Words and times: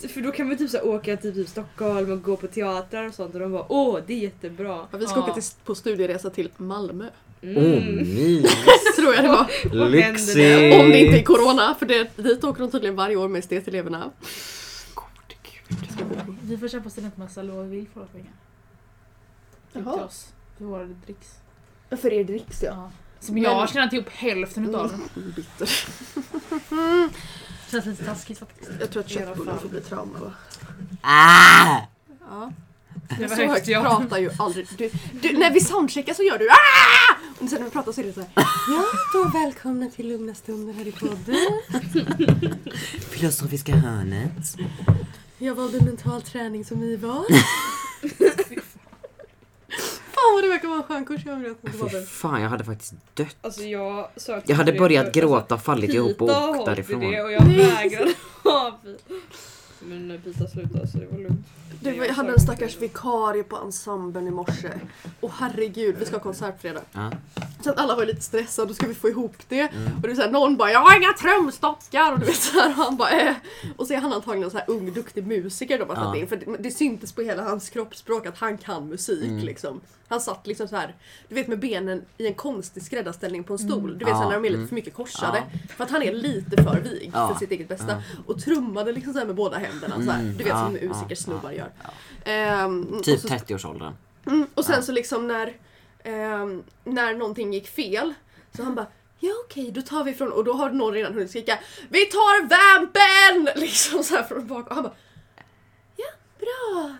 för 0.00 0.20
då 0.20 0.32
kan 0.32 0.48
man 0.48 0.56
typ 0.58 0.70
så 0.70 0.76
här 0.76 0.86
åka 0.86 1.16
till 1.16 1.34
typ 1.34 1.48
Stockholm 1.48 2.12
och 2.12 2.22
gå 2.22 2.36
på 2.36 2.46
teatrar 2.46 3.06
och 3.08 3.14
sånt 3.14 3.34
och 3.34 3.40
de 3.40 3.52
bara 3.52 3.64
åh 3.72 3.98
det 4.06 4.12
är 4.14 4.18
jättebra. 4.18 4.86
Ja, 4.92 4.98
vi 4.98 5.06
ska 5.06 5.16
Ja. 5.16 5.22
åka 5.22 5.32
till, 5.32 5.42
på 5.64 5.74
studieresa 5.74 6.30
till 6.30 6.50
Malmö. 6.56 7.08
Mm. 7.42 7.56
Åh, 7.56 7.64
mys. 8.14 8.56
Tror 8.96 9.14
jag 9.14 9.24
det 9.24 9.28
var. 9.28 9.86
Lyxigt! 9.88 10.80
Om 10.80 10.90
det 10.90 10.98
inte 11.00 11.18
är 11.18 11.22
corona, 11.22 11.74
för 11.78 11.86
det, 11.86 12.16
dit 12.16 12.44
åker 12.44 12.60
de 12.62 12.70
tydligen 12.70 12.96
varje 12.96 13.16
år 13.16 13.28
med 13.28 13.38
esteteleverna. 13.38 14.10
Vi 16.42 16.58
får 16.58 16.68
köpa 16.68 16.90
studentmössa 16.90 17.40
eller 17.40 17.52
vad 17.52 17.66
vi 17.66 17.76
vill 17.76 17.86
våra 17.94 18.06
pengar. 18.06 18.32
Till 19.72 19.82
Jaha. 19.84 20.04
oss. 20.04 20.26
För 20.58 20.64
våra 20.64 20.84
dricks. 20.84 21.28
För 22.02 22.12
er 22.12 22.24
dricks 22.24 22.62
Ja. 22.62 22.90
Som 23.20 23.34
Men- 23.34 23.42
jag 23.44 23.54
har 23.54 23.66
tjänat 23.66 23.92
ihop 23.92 24.08
hälften 24.08 24.68
utav 24.68 24.88
den. 24.90 25.00
Mm, 25.24 25.32
bitter. 25.36 25.68
Känns 27.70 27.86
lite 27.86 28.04
taskigt 28.04 28.38
faktiskt. 28.38 28.70
Jag 28.80 28.90
tror 28.90 29.02
att 29.02 29.10
köttbullar 29.10 29.56
får 29.56 29.68
bli 29.68 29.80
trauma 29.80 30.18
va? 30.18 30.32
Ah! 31.02 31.80
Ja. 32.30 32.52
Det 33.18 33.26
var 33.26 33.36
så 33.36 33.42
högt 33.42 33.52
högt 33.52 33.68
ja. 33.68 33.80
pratar 33.80 34.18
ju 34.18 34.30
aldrig 34.38 34.66
du, 34.78 34.90
du, 35.22 35.38
När 35.38 35.50
vi 35.50 35.60
soundcheckar 35.60 36.14
så 36.14 36.22
gör 36.22 36.38
du 36.38 36.48
ah! 36.48 37.16
Och 37.38 37.48
sen 37.48 37.58
när 37.58 37.64
vi 37.64 37.70
pratar 37.70 37.92
så 37.92 38.00
är 38.00 38.04
det 38.04 38.12
så 38.12 38.20
här. 38.20 38.30
Ja, 38.68 38.84
då 39.12 39.38
välkomna 39.38 39.88
till 39.88 40.08
lugna 40.08 40.34
stunder 40.34 40.72
här 40.72 40.86
i 40.88 40.92
podden. 40.92 41.36
Filosofiska 43.10 43.76
hörnet. 43.76 44.56
Jag 45.38 45.54
valde 45.54 45.84
mental 45.84 46.22
träning 46.22 46.64
som 46.64 46.80
ni 46.80 46.96
var. 46.96 47.24
Fan 50.18 50.34
vad 50.34 50.44
det 50.44 50.48
verkar 50.48 50.68
vara 50.68 50.78
en 50.78 50.84
skön 50.84 51.04
kurs 51.04 51.20
jag 51.26 51.32
har 51.36 51.44
att 51.50 51.62
det 51.62 51.78
var 51.78 51.88
Fy 51.88 51.96
väl. 51.96 52.04
fan, 52.06 52.42
jag 52.42 52.48
hade 52.48 52.64
faktiskt 52.64 52.94
dött. 53.14 53.36
Alltså 53.40 53.62
jag 53.62 54.08
sökte 54.16 54.52
Jag 54.52 54.56
hade 54.56 54.66
till 54.72 54.74
det 54.74 54.80
börjat 54.80 55.04
för- 55.06 55.12
gråta 55.12 55.58
fallit 55.58 55.94
ihop 55.94 56.22
och 56.22 56.28
Pita 56.28 56.34
har 56.40 56.48
åkt 56.48 56.58
hållit 56.58 56.68
i 56.78 56.82
därifrån. 56.82 57.00
Det 57.00 57.22
och 57.22 57.32
jag 57.32 57.44
vägrade 57.44 58.12
ha 58.44 58.78
Pita. 58.82 59.14
Men 59.80 60.10
eh, 60.10 60.20
Pita 60.20 60.46
slutade 60.48 60.88
så 60.88 60.98
det 60.98 61.06
var 61.06 61.18
lugnt. 61.18 61.37
Du, 61.92 62.06
jag 62.06 62.14
hade 62.14 62.32
en 62.32 62.40
stackars 62.40 62.76
vikarie 62.76 63.42
på 63.42 63.56
ensemblen 63.56 64.26
i 64.26 64.30
morse. 64.30 64.68
Och 65.20 65.32
herregud, 65.38 65.96
vi 65.98 66.04
ska 66.04 66.14
ha 66.16 66.22
konsert 66.22 66.60
fredag. 66.60 66.80
Ja. 66.92 67.10
Så 67.64 67.70
att 67.70 67.78
alla 67.78 67.96
var 67.96 68.06
lite 68.06 68.20
stressade, 68.20 68.68
då 68.68 68.74
ska 68.74 68.86
vi 68.86 68.94
få 68.94 69.08
ihop 69.08 69.36
det. 69.48 69.60
Mm. 69.60 69.96
Och 69.96 70.02
det 70.02 70.10
är 70.10 70.14
så 70.14 70.22
här, 70.22 70.30
någon 70.30 70.56
bara 70.56 70.72
“Jag 70.72 70.80
har 70.80 70.96
inga 70.96 71.12
trumstockar” 71.12 72.12
och 72.12 72.18
du 72.20 72.26
vet 72.26 72.36
så 72.36 72.60
här, 72.60 72.68
och 72.68 72.74
han 72.74 72.96
bara 72.96 73.10
eh. 73.10 73.34
Och 73.76 73.86
så 73.86 73.92
är 73.94 73.98
han 73.98 74.12
antagligen 74.12 74.44
en 74.44 74.50
så 74.50 74.56
här 74.58 74.70
ung 74.70 74.92
duktig 74.92 75.26
musiker 75.26 75.78
de 75.78 75.88
har 75.88 75.96
tagit 75.96 76.08
Ja. 76.14 76.16
in. 76.22 76.28
För 76.28 76.36
det, 76.36 76.62
det 76.62 76.70
syntes 76.70 77.12
på 77.12 77.22
hela 77.22 77.42
hans 77.42 77.70
kroppsspråk 77.70 78.26
att 78.26 78.38
han 78.38 78.58
kan 78.58 78.88
musik 78.88 79.24
Mm. 79.24 79.44
liksom. 79.44 79.80
Han 80.10 80.20
satt 80.20 80.46
liksom 80.46 80.68
så 80.68 80.76
här, 80.76 80.94
du 81.28 81.34
vet 81.34 81.48
med 81.48 81.58
benen 81.58 82.02
i 82.18 82.26
en 82.26 82.34
konstig 82.34 82.82
skräddarställning 82.82 83.44
på 83.44 83.52
en 83.52 83.58
stol. 83.58 83.98
Du 83.98 84.04
vet 84.04 84.08
Ja, 84.08 84.22
så 84.22 84.28
när 84.28 84.34
de 84.34 84.44
är 84.44 84.50
lite 84.50 84.54
mm. 84.54 84.68
för 84.68 84.74
mycket 84.74 84.94
korsade. 84.94 85.42
För 85.76 85.84
att 85.84 85.90
han 85.90 86.02
är 86.02 86.12
lite 86.12 86.62
för 86.62 86.80
vig 86.80 87.12
för 87.12 87.34
sitt 87.38 87.50
eget 87.50 87.68
bästa. 87.68 88.02
Och 88.26 88.42
trummade 88.42 88.92
liksom 88.92 89.12
så 89.12 89.24
med 89.24 89.34
båda 89.34 89.58
händerna. 89.58 89.94
Så 90.04 90.10
här. 90.10 90.20
Mm. 90.20 90.36
Du 90.36 90.44
vet 90.44 90.52
som 90.52 90.72
musikersnubbar 90.72 91.50
ja. 91.82 91.90
Ehm, 92.32 93.00
Typ 93.02 93.14
och 93.14 93.20
så- 93.20 93.28
30-årsåldern. 93.28 93.92
Mm, 94.26 94.46
och 94.54 94.64
sen 94.64 94.74
Ja. 94.74 94.82
så 94.82 94.92
liksom 94.92 95.28
när, 95.28 95.56
ehm, 96.04 96.62
när 96.84 97.14
någonting 97.14 97.52
gick 97.52 97.68
fel 97.68 98.14
så 98.56 98.62
han 98.62 98.74
bara 98.74 98.86
Ja 99.20 99.30
okej, 99.44 99.70
då 99.70 99.82
tar 99.82 100.04
vi 100.04 100.12
från 100.14 100.32
och 100.32 100.44
då 100.44 100.52
har 100.52 100.70
någon 100.70 100.94
redan 100.94 101.14
hunnit 101.14 101.30
skrika 101.30 101.58
Vi 101.88 102.04
tar 102.04 102.40
vampen! 102.42 103.54
Liksom 103.62 104.02
så 104.04 104.16
här 104.16 104.22
från 104.22 104.46
bak 104.46 104.68
och 104.68 104.74
han 104.74 104.82
bara 104.84 104.94
Ja, 105.96 106.06
bra. 106.38 106.96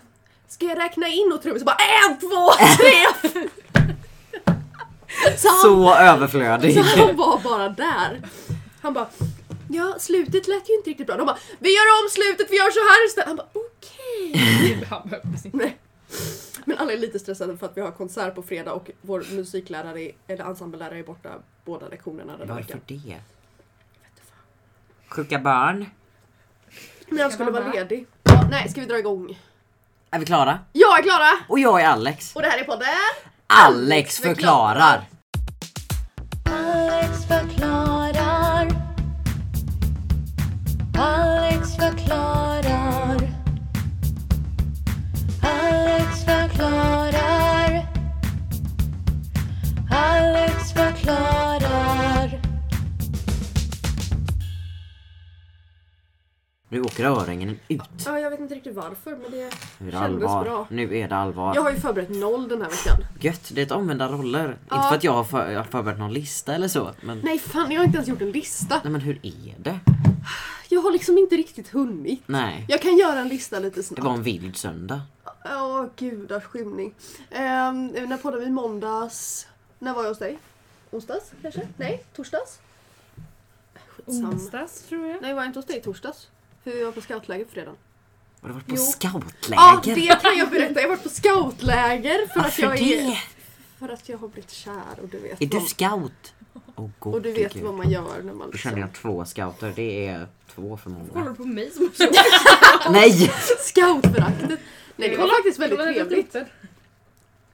Ska 0.49 0.67
jag 0.67 0.79
räkna 0.79 1.09
in 1.09 1.33
och 1.34 1.43
trummor 1.43 1.59
så 1.59 1.65
bara 1.65 1.77
en, 2.09 2.19
två, 2.19 2.53
tre! 2.79 3.33
så, 5.39 5.49
han, 5.49 5.61
Så 5.62 5.95
överflödig. 5.95 6.75
så 6.84 7.01
han 7.06 7.17
var 7.17 7.39
bara 7.45 7.69
där. 7.69 8.23
Han 8.81 8.93
bara 8.93 9.09
Ja, 9.70 9.97
slutet 9.98 10.48
lät 10.48 10.69
ju 10.69 10.74
inte 10.74 10.91
riktigt 10.91 11.06
bra. 11.06 11.16
De 11.16 11.27
bara 11.27 11.38
Vi 11.58 11.69
gör 11.69 12.05
om 12.05 12.11
slutet, 12.11 12.50
vi 12.50 12.56
gör 12.56 12.70
så 12.70 12.80
här 12.80 13.06
istället. 13.06 13.27
Han 13.28 13.36
bara 13.36 13.48
okej. 13.52 15.50
Nej. 15.52 15.78
Men 16.64 16.78
alla 16.78 16.92
är 16.92 16.98
lite 16.98 17.19
stressade 17.19 17.56
för 17.58 17.66
att 17.66 17.77
vi 17.77 17.80
har 17.80 17.91
konsert 17.91 18.34
på 18.34 18.42
fredag 18.42 18.72
och 18.72 18.91
vår 19.00 19.25
musiklärare, 19.33 20.00
är- 20.02 20.12
eller 20.27 20.44
ensemblelärare 20.44 20.98
är 20.98 21.03
borta 21.03 21.28
båda 21.65 21.88
lektionerna 21.88 22.37
den 22.37 22.48
Varför 22.48 22.62
veckan. 22.62 22.81
det? 22.87 23.20
Sjuka 25.09 25.38
barn. 25.38 25.87
Men 27.09 27.19
jag 27.19 27.32
Ska 27.32 27.44
skulle 27.44 27.60
vara 27.60 27.72
ledig. 27.72 28.06
Ja, 28.22 28.48
nej, 28.50 28.69
ska 28.69 28.81
vi 28.81 28.87
dra 28.87 28.98
igång? 28.98 29.38
Är 30.10 30.19
vi 30.19 30.26
klara? 30.26 30.59
Jag 30.72 30.98
är 30.98 31.03
Klara! 31.03 31.31
Och 31.48 31.59
jag 31.59 31.81
är 31.81 31.87
Alex. 31.87 32.37
Och 32.37 32.43
det 32.43 32.48
här 32.48 32.59
är 32.59 32.64
podden 32.64 32.88
Alex 33.47 34.19
förklarar. 34.19 35.04
Alex 36.44 37.26
förklarar. 37.28 37.68
Nu 56.71 56.81
åker 56.83 57.05
öringen 57.05 57.59
ut. 57.69 57.83
Ja, 58.06 58.19
jag 58.21 58.31
vet 58.31 58.41
inte 58.41 58.55
riktigt 58.55 58.75
varför 58.75 59.11
men 59.11 59.31
det 59.31 59.51
det 59.79 59.91
kändes 59.93 59.95
allvar. 60.31 60.45
bra. 60.45 60.67
Nu 60.71 60.97
är 60.99 61.09
det 61.09 61.17
allvar. 61.17 61.55
Jag 61.55 61.62
har 61.62 61.71
ju 61.71 61.77
förberett 61.81 62.11
noll 62.11 62.49
den 62.49 62.62
här 62.62 62.69
veckan. 62.71 62.97
Gött, 63.21 63.51
det 63.55 63.61
är 63.61 63.67
ett 63.67 63.73
omvända 63.73 64.09
roller. 64.09 64.59
Ja. 64.69 64.77
Inte 64.77 64.89
för 64.89 64.97
att 64.97 65.05
jag 65.05 65.12
har, 65.12 65.25
för, 65.25 65.51
jag 65.51 65.59
har 65.61 65.65
förberett 65.65 65.99
någon 65.99 66.12
lista 66.12 66.55
eller 66.55 66.69
så. 66.69 66.91
Men, 67.01 67.21
Nej 67.21 67.39
fan, 67.39 67.71
jag 67.71 67.81
har 67.81 67.84
inte 67.84 67.97
ens 67.97 68.09
gjort 68.09 68.21
en 68.23 68.31
lista. 68.33 68.81
nej 68.84 68.93
men 68.93 69.01
hur 69.01 69.19
är 69.23 69.55
det? 69.59 69.79
Jag 70.69 70.81
har 70.81 70.93
liksom 70.93 71.19
inte 71.19 71.37
riktigt 71.37 71.69
hunnit. 71.69 72.23
Nej. 72.27 72.65
Jag 72.69 72.83
kan 72.83 72.97
göra 72.97 73.19
en 73.21 73.29
lista 73.29 73.59
lite 73.59 73.81
Det 73.81 73.83
snabbt. 73.83 74.03
var 74.05 74.12
en 74.15 74.23
vild 74.23 74.56
söndag. 74.56 75.00
Åh 75.45 75.85
gudars 75.97 76.45
skymning. 76.45 76.95
Ehm, 77.31 77.87
när 77.87 78.17
poddade 78.17 78.45
vi 78.45 78.50
måndags? 78.50 79.47
När 79.79 79.95
var 79.95 80.03
jag 80.03 80.09
hos 80.09 80.19
dig? 80.19 80.39
Onsdags 80.91 81.33
kanske? 81.43 81.69
Nej, 81.77 82.05
torsdags? 82.17 82.59
Skitsamma. 83.89 84.29
Onsdags 84.29 84.83
tror 84.83 85.06
jag. 85.06 85.23
Nej, 85.23 85.35
var 85.35 85.41
jag 85.43 85.49
inte 85.49 85.59
hos 85.59 85.67
dig 85.67 85.83
torsdags? 85.83 86.29
För 86.71 86.77
vi 86.79 86.84
var 86.84 86.93
på 86.93 87.01
scoutläger 87.01 87.45
på 87.45 87.51
fredagen. 87.51 87.77
Har 88.41 88.49
du 88.49 88.55
varit 88.55 88.67
på 88.67 88.75
Jo. 88.77 88.83
scoutläger? 88.83 89.62
Ja, 89.62 89.81
det 89.84 90.21
kan 90.23 90.39
jag 90.39 90.51
berätta. 90.51 90.75
Jag 90.81 90.89
har 90.89 90.97
varit 90.97 91.03
på 91.03 91.09
scoutläger 91.09 92.27
för 92.27 92.41
att 92.41 92.45
Varför 92.45 92.62
jag 92.62 92.79
är... 92.79 93.03
det? 93.05 93.19
För 93.79 93.89
att 93.89 94.09
jag 94.09 94.19
har 94.19 94.29
blivit 94.29 94.51
kär 94.51 95.01
och 95.03 95.09
du 95.09 95.19
vet, 95.19 95.43
Är 95.43 95.47
du 95.47 95.59
vad, 95.59 95.69
scout? 95.69 96.34
Åh 96.77 96.89
gode 96.99 97.17
och 97.17 97.23
du 97.23 97.33
vet 97.33 97.53
gud. 97.53 97.62
vad 97.62 97.75
man 97.75 97.91
gör 97.91 98.23
när 98.23 98.33
man 98.33 98.39
Då 98.47 98.53
liksom... 98.53 98.71
känner 98.71 98.81
jag 98.81 98.93
två 98.93 99.25
scouter, 99.25 99.73
det 99.77 100.06
är 100.06 100.27
två 100.55 100.77
för 100.77 100.91
Kollar 100.91 101.05
många. 101.15 101.31
du 101.31 101.34
på 101.37 101.45
mig 101.45 101.71
som 101.71 101.91
har 101.99 102.93
Nej! 102.93 103.31
Scoutföraktet! 103.59 104.61
Nej, 104.97 105.09
det 105.09 105.17
var 105.17 105.29
faktiskt 105.29 105.59
väldigt 105.59 105.79
den 105.79 105.95
trevligt. 105.95 106.35
är. 106.35 106.47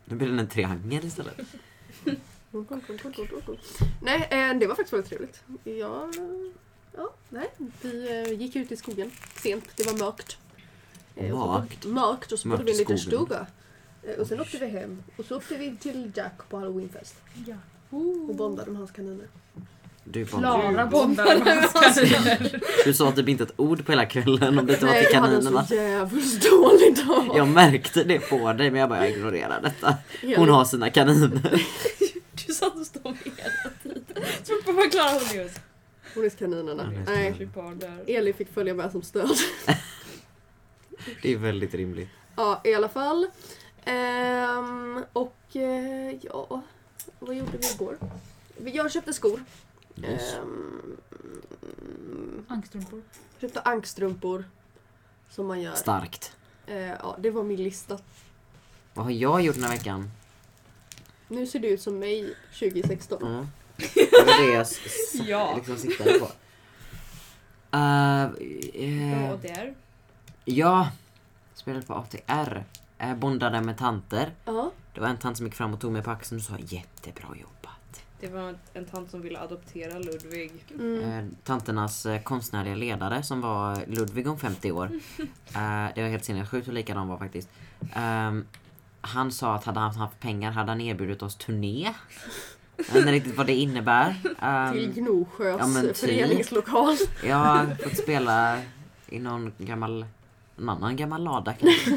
Nu 0.05 0.17
blir 0.17 0.29
det 0.29 0.41
en 0.41 0.49
triangel 0.49 1.05
istället. 1.05 1.37
Nej, 4.01 4.29
eh, 4.31 4.55
det 4.59 4.67
var 4.67 4.75
faktiskt 4.75 4.93
väldigt 4.93 5.09
trevligt. 5.09 5.43
Ja, 5.65 6.09
ja 6.97 7.11
nej, 7.29 7.51
vi 7.83 8.23
eh, 8.27 8.33
gick 8.41 8.57
ut 8.57 8.73
i 8.73 8.77
skogen 8.77 9.11
sent. 9.43 9.65
Det 9.77 9.87
var 9.87 9.99
mörkt. 9.99 10.37
Eh, 11.17 11.35
Mörkt? 11.39 11.85
Mörkt 11.85 12.33
och 12.33 12.39
så 12.39 12.49
bodde 12.49 12.63
vi 12.65 12.71
i 12.71 12.73
en 12.75 12.79
liten 12.79 12.99
stuga. 12.99 13.47
Eh, 14.03 14.21
Och 14.21 14.27
sen 14.27 14.41
åkte 14.41 14.59
vi 14.59 14.67
hem 14.67 15.03
och 15.17 15.25
så 15.25 15.37
åkte 15.37 15.57
vi 15.57 15.77
till 15.77 16.13
Jack 16.15 16.49
på 16.49 16.57
halloweenfest 16.59 17.15
Ja. 17.47 17.57
och 18.29 18.35
bondade 18.35 18.71
med 18.71 18.79
hans 18.79 18.91
kaniner. 18.91 19.27
Du, 20.07 20.27
Klara 20.27 20.87
bondar 20.87 21.39
med 21.45 21.69
hans 21.75 21.95
kaniner. 21.95 22.61
du 22.85 22.95
sa 22.95 23.13
typ 23.13 23.29
inte 23.29 23.45
ett 23.45 23.53
ord 23.57 23.87
på 23.87 23.93
hela 23.93 24.07
kvällen 24.07 24.59
om 24.59 24.67
det 24.67 24.73
inte 24.73 24.85
var 24.87 24.93
Nej, 24.93 25.05
till 25.05 25.15
jag 25.15 25.21
hade 25.21 25.37
en 25.37 25.41
kaninerna. 25.43 25.67
så 25.67 25.75
jävligt 25.75 26.51
dålig 26.51 26.97
dag. 27.07 27.37
Jag 27.37 27.49
märkte 27.49 28.05
det 28.05 28.19
på 28.19 28.53
dig 28.53 28.71
men 28.71 28.81
jag 28.81 28.89
bara 28.89 29.09
ignorerar 29.09 29.61
detta. 29.63 29.97
Hon 30.37 30.49
har 30.49 30.65
sina 30.65 30.91
kaniner. 30.91 31.63
Du 32.47 32.53
satt 32.53 32.77
och 32.77 32.87
stod 32.87 33.05
med 33.05 33.15
hela 33.37 33.71
tiden. 33.83 34.25
Så 34.45 34.73
man 34.73 34.91
klara 34.91 35.11
hon 35.11 35.49
är 36.15 36.21
Hon 36.21 36.25
är 36.25 36.31
kaninerna. 36.31 36.93
Ja, 37.07 37.13
Nej. 37.13 38.17
Elin 38.17 38.35
fick 38.35 38.53
följa 38.53 38.75
med 38.75 38.93
som 38.93 39.03
stöd. 39.03 39.37
Det 41.23 41.33
är 41.33 41.37
väldigt 41.37 41.75
rimligt. 41.75 42.09
Ja, 42.37 42.61
i 42.65 42.75
alla 42.75 42.89
fall. 42.89 43.27
Ehm, 43.85 45.05
och 45.13 45.57
eh, 45.57 46.15
ja, 46.23 46.63
vad 47.19 47.37
gjorde 47.37 47.59
vi 47.59 47.71
igår? 47.75 47.99
Jag 48.65 48.93
köpte 48.93 49.13
skor. 49.13 49.45
Yes. 49.97 50.35
Ehm, 50.35 50.97
Ankstrumpor. 52.49 53.03
köpte 53.41 53.61
ankstrumpor. 53.61 54.45
Som 55.31 55.47
man 55.47 55.61
gör. 55.61 55.75
Starkt. 55.75 56.37
Eh, 56.67 56.77
ja, 56.79 57.17
det 57.19 57.31
var 57.31 57.43
min 57.43 57.63
lista. 57.63 57.99
Vad 58.95 59.05
har 59.05 59.13
jag 59.13 59.43
gjort 59.43 59.55
den 59.55 59.65
här 59.65 59.71
veckan? 59.71 60.11
Nu 61.29 61.47
ser 61.47 61.59
det 61.59 61.69
ut 61.69 61.83
som 61.83 61.99
mig 61.99 62.35
2016. 62.59 63.19
Ja. 63.21 63.47
Det 63.77 64.27
var 64.27 64.47
det 64.47 64.53
jag 64.53 64.67
Ja. 65.29 65.55
liksom 65.57 65.77
siktade 65.77 66.19
på. 66.19 66.25
Uh, 66.25 66.31
Ja, 67.73 68.31
eh, 68.75 69.59
är. 69.59 69.75
jag 70.45 70.87
spelade 71.55 71.87
på 71.87 71.95
ATR. 71.95 72.65
Uh, 73.03 73.15
bondade 73.17 73.61
med 73.61 73.79
tanter. 73.79 74.31
Ja. 74.45 74.71
Det 74.95 75.01
var 75.01 75.09
en 75.09 75.17
tant 75.17 75.37
som 75.37 75.47
gick 75.47 75.55
fram 75.55 75.75
och 75.75 75.81
tog 75.81 75.93
mig 75.93 76.03
på 76.03 76.11
axeln 76.11 76.39
och 76.39 76.45
sa 76.45 76.55
jättebra 76.59 77.29
jobbat. 77.41 78.05
Det 78.21 78.29
var 78.29 78.55
en 78.75 78.85
tant 78.85 79.11
som 79.11 79.23
ville 79.23 79.41
adoptera 79.41 79.99
Ludvig. 79.99 80.53
Mm. 80.71 81.03
Eh, 81.03 81.25
tanternas 81.45 82.07
eh, 82.07 82.23
konstnärliga 82.23 82.75
ledare 82.75 83.23
som 83.23 83.41
var 83.41 83.85
Ludvig 83.87 84.27
om 84.29 84.39
50 84.39 84.73
år. 84.73 84.91
Eh, 85.57 85.87
det 85.95 86.03
var 86.03 86.09
helt 86.09 86.25
sinnessjukt 86.25 86.69
hur 86.69 86.73
lik 86.73 86.91
han 86.91 87.09
var 87.09 87.19
faktiskt. 87.19 87.49
Ehm, 87.95 88.47
han 89.01 89.33
sa 89.33 89.55
att 89.55 89.65
hade 89.65 89.81
han 89.81 89.95
haft 89.95 90.21
pengar 90.21 90.51
hade 90.51 90.71
han 90.71 90.81
erbjudit 90.81 91.23
oss 91.23 91.37
turné. 91.37 91.95
Jag 92.77 92.85
vet 92.85 92.97
inte 92.97 93.13
riktigt 93.13 93.37
vad 93.37 93.47
det 93.47 93.53
innebär. 93.55 94.15
Ehm, 94.43 94.73
Till 94.73 94.93
Gnosjös 94.93 95.57
ja, 95.61 95.67
men 95.67 95.83
typ. 95.83 95.97
föreningslokal. 95.97 96.97
jag 97.25 97.37
har 97.37 97.75
fått 97.83 97.97
spela 97.99 98.59
i 99.09 99.19
någon 99.19 99.53
gammal, 99.59 100.07
en 100.59 100.69
annan 100.69 100.97
gammal 100.97 101.25
lada 101.25 101.53
kanske. 101.53 101.91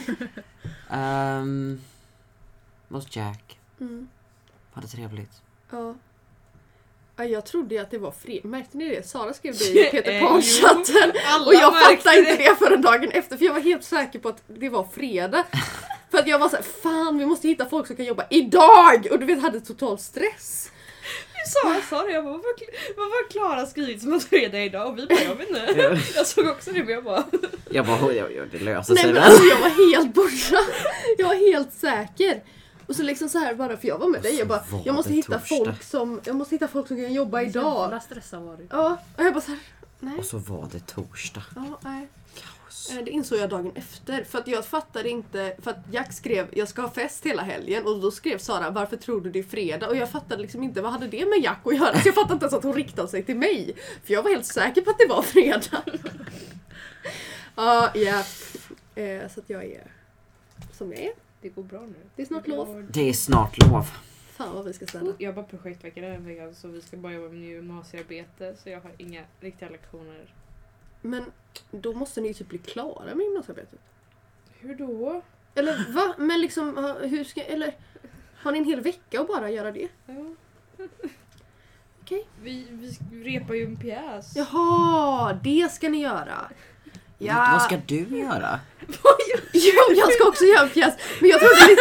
um, 0.92 1.82
hos 2.90 3.16
Jack. 3.16 3.60
Mm. 3.80 4.08
Var 4.74 4.82
det 4.82 4.88
trevligt? 4.88 5.32
Ja. 5.72 5.96
Ja, 7.20 7.24
jag 7.26 7.46
trodde 7.46 7.76
ju 7.76 7.82
att 7.82 7.92
det 7.92 7.98
var 7.98 8.12
fredag. 8.12 8.48
Märkte 8.48 8.78
ni 8.78 8.90
det? 8.90 9.08
Sara 9.08 9.34
skrev 9.34 9.54
det 9.58 9.66
i 9.66 9.84
Peter 9.92 10.12
Eh, 10.12 10.22
Pan-chatten. 10.28 11.12
Alla 11.28 11.46
Och 11.46 11.54
jag 11.54 11.74
fattade 11.84 12.20
inte 12.20 12.36
det 12.36 12.56
förrän 12.60 12.82
dagen 12.82 13.12
efter 13.12 13.38
för 13.38 13.46
jag 13.46 13.54
var 13.54 13.60
helt 13.62 13.84
säker 13.84 14.20
på 14.20 14.30
att 14.30 14.44
det 14.48 14.70
var 14.70 14.84
fredag. 14.84 15.44
För 16.18 16.22
att 16.22 16.28
jag 16.30 16.40
var 16.40 16.50
såhär, 16.50 16.64
fan 16.64 17.18
vi 17.18 17.26
måste 17.26 17.48
hitta 17.48 17.66
folk 17.66 17.88
som 17.88 17.96
kan 17.96 18.06
jobba 18.06 18.24
IDAG! 18.30 19.08
Och 19.12 19.20
du 19.20 19.26
vet, 19.26 19.42
hade 19.42 19.62
total 19.62 20.00
stress. 20.00 20.72
sa, 21.48 21.74
jag 21.74 21.84
sa 21.84 22.04
det, 22.04 22.12
jag 22.12 22.24
bara 22.24 22.34
varför, 22.34 22.66
har 22.96 23.30
Klara 23.30 23.66
skrivit 23.66 24.02
som 24.02 24.14
att 24.14 24.24
fredag 24.24 24.64
idag? 24.64 24.88
Och 24.88 24.98
vi 24.98 25.08
bara 25.08 25.20
jag 25.22 25.36
vet 25.36 25.50
inte. 25.50 26.00
Jag 26.16 26.28
såg 26.28 26.48
också 26.48 26.72
det 26.72 26.84
men 26.84 26.94
jag 26.94 27.04
bara 27.04 27.24
Jag 27.72 27.86
bara, 27.86 28.06
oj, 28.06 28.24
oj, 28.24 28.42
oj, 28.42 28.50
det 28.52 28.60
löser 28.60 28.94
Nej 28.94 29.04
sig 29.04 29.14
men 29.14 29.22
väl. 29.22 29.32
alltså 29.32 29.44
jag 29.44 29.60
var 29.60 29.92
helt 29.92 30.14
borta. 30.14 30.72
Jag 31.18 31.28
var 31.28 31.52
helt 31.52 31.74
säker. 31.74 32.44
Och 32.88 32.96
så 32.96 33.04
liksom 33.04 33.30
så 33.30 33.40
här 33.40 33.56
bara, 33.56 33.78
för 33.78 33.88
jag 33.88 33.98
var 33.98 34.08
med 34.08 34.22
dig, 34.22 34.36
jag 34.36 34.48
bara, 34.48 34.64
var 34.72 34.82
jag 34.86 34.96
måste 34.96 35.14
hitta 35.14 35.40
torsdag. 35.40 35.66
folk 35.66 35.84
som, 35.84 36.22
jag 36.24 36.36
måste 36.36 36.56
hitta 36.56 36.68
folk 36.68 36.88
som 36.88 36.98
kan 36.98 37.14
jobba 37.14 37.42
idag. 37.42 37.82
Jävla 37.84 38.00
stressad 38.00 38.42
var 38.42 38.58
du. 38.58 38.68
Ja, 38.72 38.98
och 39.18 39.24
jag 39.24 39.34
bara 39.34 39.42
såhär, 39.42 39.60
nej. 40.00 40.18
Och 40.18 40.26
så 40.26 40.38
var 40.38 40.70
det 40.72 40.80
torsdag. 40.88 41.44
Ja, 41.56 41.80
nej. 41.82 42.08
Eh, 42.92 43.04
Det 43.04 43.12
insåg 43.12 43.40
jag 43.40 43.50
dagen 43.50 43.72
efter. 43.76 44.24
För 44.24 44.40
att 44.40 44.48
jag 44.48 44.66
fattade 44.66 45.10
inte, 45.10 45.56
för 45.62 45.72
att 45.72 45.78
Jack 45.92 46.14
skrev 46.14 46.48
jag 46.54 46.68
ska 46.68 46.82
ha 46.82 46.90
fest 46.90 47.26
hela 47.26 47.42
helgen 47.42 47.86
och 47.88 48.02
då 48.02 48.12
skrev 48.12 48.38
Sara 48.38 48.70
varför 48.70 48.98
tror 48.98 49.22
du 49.22 49.30
det 49.32 49.40
är 49.40 49.44
fredag? 49.44 49.88
Och 49.88 49.96
jag 49.96 50.10
fattade 50.10 50.42
liksom 50.42 50.64
inte 50.64 50.82
vad 50.82 50.92
hade 50.92 51.08
det 51.08 51.26
med 51.26 51.40
Jack 51.44 51.60
att 51.64 51.76
göra? 51.76 52.00
Så 52.00 52.08
jag 52.08 52.16
fattade 52.16 52.34
inte 52.34 52.44
ens 52.46 52.54
att 52.54 52.64
hon 52.64 52.74
riktade 52.74 53.08
sig 53.08 53.24
till 53.24 53.38
mig. 53.38 53.74
För 54.04 54.14
jag 54.14 54.24
var 54.24 54.30
helt 54.30 54.46
säker 54.46 54.82
på 54.82 54.90
att 54.90 54.98
det 55.00 55.08
var 55.10 55.22
fredag. 55.22 55.84
Ja, 57.56 57.92
ja. 57.96 58.24
Eh, 58.96 59.28
Så 59.30 59.40
att 59.40 59.50
jag 59.50 59.64
är 59.66 59.92
som 60.72 60.92
jag 60.92 61.02
är. 61.02 61.12
det 61.42 61.50
går 61.50 61.64
bra 61.64 61.80
nu. 61.82 61.96
Det 62.16 62.22
är 62.22 62.26
snart 62.26 62.48
lov. 62.48 62.88
Det 62.94 63.10
är 63.10 63.14
snart 63.14 63.58
lov. 63.68 63.86
Fan 64.32 64.56
vad 64.56 64.66
vi 64.66 64.74
ska 64.74 64.86
ställa. 64.88 65.14
Jag 65.18 65.36
bara 65.36 65.46
projektvecka 65.46 66.02
den 66.02 66.26
veckan 66.26 66.56
så 66.56 66.68
vi 66.68 66.82
ska 66.82 66.98
bara 66.98 67.14
jobba 67.14 67.30
med 67.34 67.42
gymnasiearbete 67.50 68.56
så 68.64 68.70
jag 68.70 68.82
har 68.82 68.92
inga 68.98 69.22
riktiga 69.40 69.70
lektioner. 69.70 70.34
Men 71.02 71.26
då 71.72 71.94
måste 71.94 72.22
ni 72.22 72.28
ju 72.28 72.34
typ 72.34 72.50
bli 72.50 72.58
klara 72.58 73.16
med 73.16 73.24
gymnasiearbetet. 73.24 73.80
Hur 74.60 74.76
då? 74.76 75.22
Eller 75.56 75.94
va? 75.94 76.14
Men 76.18 76.42
liksom, 76.42 76.96
hur 77.02 77.24
ska, 77.24 77.42
eller 77.42 77.76
har 78.38 78.52
ni 78.52 78.58
en 78.58 78.66
hel 78.66 78.82
vecka 78.82 79.22
att 79.22 79.28
bara 79.28 79.50
göra 79.50 79.72
det? 79.72 79.88
Ja. 80.06 80.14
Okej. 82.02 82.28
Vi, 82.42 82.68
vi 83.12 83.24
repar 83.24 83.54
ju 83.54 83.66
en 83.66 83.78
pjäs. 83.78 84.36
Jaha, 84.36 85.40
det 85.44 85.72
ska 85.72 85.90
ni 85.90 86.02
göra. 86.02 86.52
Ja. 87.18 87.50
Vad 87.54 87.62
ska 87.62 87.78
du 87.86 88.18
göra? 88.18 88.60
Jo, 89.54 89.96
jag 89.96 90.14
ska 90.14 90.28
också 90.28 90.44
göra 90.44 90.64
en 90.64 90.70
pjäs. 90.70 90.94
Men 91.20 91.30
jag 91.30 91.40
trodde 91.40 91.68
ni... 91.68 91.76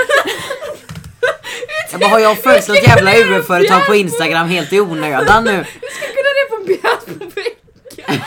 Jag 1.91 2.01
bara, 2.01 2.11
har 2.11 2.19
jag 2.19 2.39
följt 2.39 2.69
något 2.69 2.83
jävla 2.83 3.11
UF-företag 3.17 3.87
på 3.87 3.95
Instagram 3.95 4.49
helt 4.49 4.73
i 4.73 4.81
onödan 4.81 5.45
nu? 5.45 5.65
Vi 5.81 5.89
ska 5.89 6.07
kunna 6.07 6.31
repa 6.39 6.57
en 6.57 6.67
pjäs 6.67 7.05
på 7.19 7.41
veckan! 7.41 8.27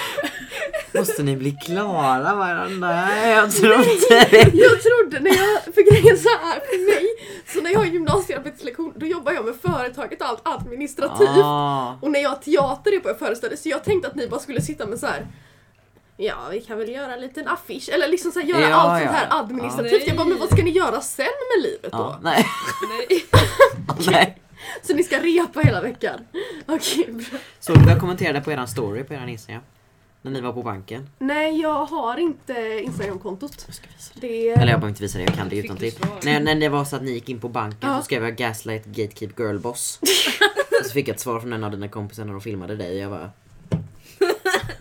Måste 0.99 1.23
ni 1.23 1.35
bli 1.37 1.51
klara 1.51 2.35
varandra? 2.35 3.05
Nej, 3.05 3.31
jag 3.35 3.51
tror 3.51 3.75
inte 3.79 4.27
det. 4.31 4.51
Jag 4.53 4.81
trodde 4.81 5.19
när 5.19 5.37
jag... 5.37 5.73
För 5.75 5.91
grejen 5.91 6.17
så 6.17 6.29
här 6.29 6.59
för 6.59 6.85
mig. 6.95 7.05
Så 7.53 7.61
när 7.61 7.71
jag 7.71 7.79
har 7.79 7.85
gymnasiearbetslektion 7.85 8.93
då 8.95 9.05
jobbar 9.05 9.31
jag 9.31 9.45
med 9.45 9.55
företaget 9.61 10.21
och 10.21 10.27
allt 10.27 10.41
administrativt. 10.43 11.29
Ah. 11.43 11.97
Och 12.01 12.11
när 12.11 12.19
jag 12.19 12.29
har 12.29 12.35
teater 12.35 12.95
är 12.95 12.99
på 12.99 13.09
jag 13.09 13.19
föreställde 13.19 13.57
så 13.57 13.69
jag 13.69 13.83
tänkte 13.83 14.07
att 14.07 14.15
ni 14.15 14.27
bara 14.27 14.39
skulle 14.39 14.61
sitta 14.61 14.87
med 14.87 14.99
så 14.99 15.07
här. 15.07 15.27
Ja, 16.17 16.35
vi 16.51 16.61
kan 16.61 16.77
väl 16.77 16.89
göra 16.89 17.13
en 17.13 17.21
liten 17.21 17.47
affisch 17.47 17.89
eller 17.93 18.07
liksom 18.07 18.31
så 18.31 18.39
här, 18.39 18.47
göra 18.47 18.61
Ja, 18.69 18.75
allt 18.75 19.01
ja. 19.01 19.07
sånt 19.07 19.17
här 19.19 19.27
administrativt. 19.39 20.01
Ja. 20.01 20.07
Jag 20.07 20.17
bara, 20.17 20.27
men 20.27 20.39
vad 20.39 20.49
ska 20.49 20.63
ni 20.63 20.71
göra 20.71 21.01
sen 21.01 21.25
med 21.25 21.63
livet 21.71 21.91
då? 21.91 21.97
Ja, 21.97 22.19
nej, 22.21 22.45
Nej. 23.09 23.25
nej. 24.11 24.37
Så 24.81 24.93
ni 24.93 25.03
ska 25.03 25.19
repa 25.19 25.59
hela 25.61 25.81
veckan? 25.81 26.19
Okej, 26.67 27.07
bra. 27.11 27.39
Så 27.59 27.73
jag 27.87 27.99
kommenterade 27.99 28.41
på 28.41 28.51
eran 28.51 28.67
story 28.67 29.03
på 29.03 29.13
eran 29.13 29.29
Instagram. 29.29 29.61
När 30.21 30.31
ni 30.31 30.41
var 30.41 30.53
på 30.53 30.63
banken. 30.63 31.09
Nej, 31.19 31.61
jag 31.61 31.85
har 31.85 32.17
inte 32.17 32.81
Instagramkontot. 32.83 33.63
Jag 33.65 33.75
ska 33.75 33.87
visa 33.97 34.11
det. 34.13 34.27
Det 34.27 34.49
Eller 34.49 34.57
jag 34.57 34.65
behöver 34.67 34.87
inte 34.89 35.01
visa 35.01 35.17
det, 35.17 35.23
jag 35.23 35.33
kan 35.33 35.49
det 35.49 35.55
utan 35.57 35.77
till. 35.77 35.93
När, 36.23 36.39
när 36.39 36.55
det 36.55 36.69
var 36.69 36.85
så 36.85 36.95
att 36.95 37.01
ni 37.03 37.11
gick 37.11 37.29
in 37.29 37.39
på 37.39 37.49
banken 37.49 37.89
Ja. 37.89 37.97
så 37.97 38.03
skrev 38.05 38.23
jag 38.23 38.35
gaslight 38.35 38.85
gatekeep 38.85 39.37
girlboss. 39.39 39.99
Och 40.79 40.85
så 40.85 40.91
fick 40.91 41.07
jag 41.07 41.13
ett 41.13 41.19
svar 41.19 41.39
från 41.39 41.53
en 41.53 41.63
av 41.63 41.71
dina 41.71 41.87
kompisar 41.87 42.25
när 42.25 42.31
de 42.31 42.41
filmade 42.41 42.75
dig. 42.75 42.97
Jag 42.97 43.11
bara, 43.11 43.31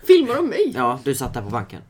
filmar 0.07 0.35
de 0.35 0.47
mig? 0.47 0.71
ja 0.75 0.99
du 1.03 1.15
satt 1.15 1.33
där 1.33 1.41
på 1.41 1.49
banken. 1.49 1.81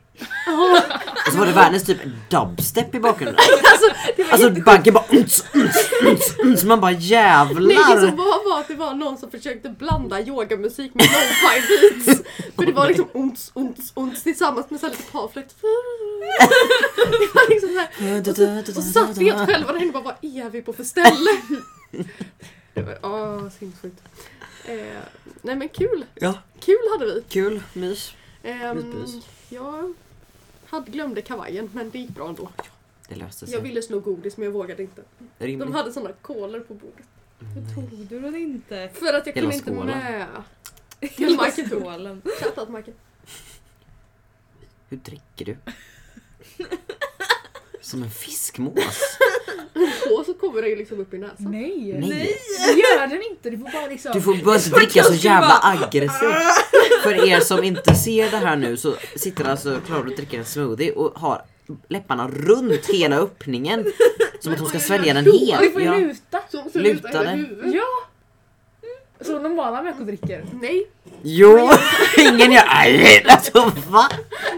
Och 1.26 1.32
så 1.32 1.38
var 1.38 1.46
det 1.46 1.52
världens 1.52 1.82
typ 1.84 1.98
dubstep 2.28 2.94
i 2.94 3.00
bakgrunden. 3.00 3.36
Alltså, 3.72 4.32
Alltså 4.32 4.48
jätte- 4.48 4.60
banken 4.60 4.94
bara 4.94 5.04
uns, 5.08 5.44
uns, 5.54 5.76
uns, 6.06 6.34
uns. 6.44 6.64
Man 6.64 6.80
bara 6.80 6.90
Nej, 6.90 7.00
det 7.00 7.06
som 7.06 7.12
jävlar. 7.12 8.10
var 8.16 8.50
var 8.50 8.60
att 8.60 8.68
det 8.68 8.74
var 8.74 8.94
någon 8.94 9.18
som 9.18 9.30
försökte 9.30 9.68
blanda 9.68 10.20
yogamusik 10.20 10.94
med 10.94 11.04
lo-fi 11.04 11.62
beats. 12.04 12.22
För 12.56 12.66
det 12.66 12.72
var 12.72 12.88
liksom 12.88 13.08
ont, 13.12 13.50
ont, 13.54 13.78
ont 13.94 14.22
tillsammans 14.22 14.70
med 14.70 14.80
så 14.80 14.86
här 14.86 14.90
lite 14.90 15.12
parflöjt. 15.12 15.54
Det 16.96 17.34
var 17.34 17.48
liksom 17.50 17.76
här. 18.00 18.18
Och 18.68 18.74
så 18.74 18.82
satt 18.82 19.16
vi 19.16 19.24
helt 19.30 19.50
själva 19.50 19.72
där 19.72 19.78
inne 19.82 19.86
och 19.92 20.02
bara, 20.04 20.16
vad 20.22 20.30
är 20.32 20.50
vi 20.50 20.62
på 20.62 20.72
för 20.72 20.84
ställe? 20.84 21.30
Det 22.74 22.82
var, 22.82 22.98
åh, 23.02 23.48
sinnessjukt. 23.58 24.02
Eh, 24.64 24.76
nej 25.42 25.56
men 25.56 25.68
kul, 25.68 26.04
Ja, 26.14 26.34
kul 26.60 26.78
hade 26.92 27.04
vi. 27.14 27.22
kul, 27.28 27.62
mys. 27.72 28.12
Ehm, 28.42 28.76
Myspys. 28.76 29.24
jag 29.48 29.94
hade 30.70 30.90
glömde 30.90 31.22
kavajen 31.22 31.70
men 31.74 31.90
det 31.90 31.98
gick 31.98 32.10
bra 32.10 32.28
ändå. 32.28 32.48
Det 33.08 33.14
löste 33.14 33.44
Jag 33.44 33.50
sig. 33.50 33.60
ville 33.62 33.82
sno 33.82 34.00
godis 34.00 34.36
men 34.36 34.44
jag 34.44 34.52
vågade 34.52 34.82
inte. 34.82 35.02
De 35.38 35.46
Rimligt. 35.46 35.72
hade 35.74 35.92
såna 35.92 36.12
kolor 36.12 36.60
på 36.60 36.74
bordet. 36.74 37.06
Tog 37.74 38.06
du 38.06 38.20
den 38.20 38.36
inte? 38.36 38.90
För 38.94 39.14
att 39.14 39.26
jag 39.26 39.34
Hela 39.34 39.50
kunde 39.50 39.56
inte 39.56 39.70
skålen. 39.70 39.98
med. 39.98 40.26
Hela 41.00 41.50
skålen. 41.50 42.22
Shoutout 42.40 42.68
Michael. 42.68 42.96
Hur 44.88 44.96
dricker 44.96 45.44
du? 45.44 45.56
Som 47.80 48.02
en 48.02 48.10
fiskmås. 48.10 49.00
Och 50.18 50.26
så 50.26 50.34
kommer 50.34 50.62
det 50.62 50.68
ju 50.68 50.76
liksom 50.76 51.00
upp 51.00 51.14
i 51.14 51.18
näsan. 51.18 51.36
Nej! 51.38 51.96
Nej. 52.00 52.36
Det 52.66 52.80
gör 52.80 53.06
den 53.06 53.22
inte. 53.30 53.50
Du 53.50 53.58
får 53.58 53.72
bara 53.72 53.86
liksom... 53.86 54.12
Du 54.14 54.20
får 54.20 54.34
bara 54.44 54.56
inte 54.56 54.70
dricka 54.70 55.02
så 55.02 55.14
jävla 55.14 55.60
aggressivt. 55.62 56.34
För 57.02 57.28
er 57.28 57.40
som 57.40 57.64
inte 57.64 57.94
ser 57.94 58.30
det 58.30 58.36
här 58.36 58.56
nu 58.56 58.76
så 58.76 58.94
sitter 59.16 59.44
alltså 59.44 59.80
Klara 59.86 60.00
och 60.00 60.06
dricker 60.06 60.38
en 60.38 60.44
smoothie 60.44 60.92
och 60.92 61.18
har 61.18 61.42
läpparna 61.88 62.28
runt 62.28 62.86
hela 62.86 63.16
öppningen. 63.16 63.84
Som 64.40 64.52
att 64.52 64.58
hon 64.58 64.68
ska 64.68 64.78
svälja 64.78 65.14
den 65.14 65.24
Du 65.24 65.30
får 65.32 65.80
helt. 65.80 66.00
ju 66.00 66.06
luta. 66.06 66.40
Ser 66.72 66.80
Luta 66.80 67.22
den. 67.22 67.72
Ja! 67.74 68.06
Så 69.24 69.38
normala 69.38 69.82
människor 69.82 70.04
dricker. 70.04 70.44
Nej. 70.60 70.86
Jo, 71.22 71.70
ingen 72.18 72.52
gör... 72.52 72.62
Alltså 73.26 73.72
va? 73.88 74.08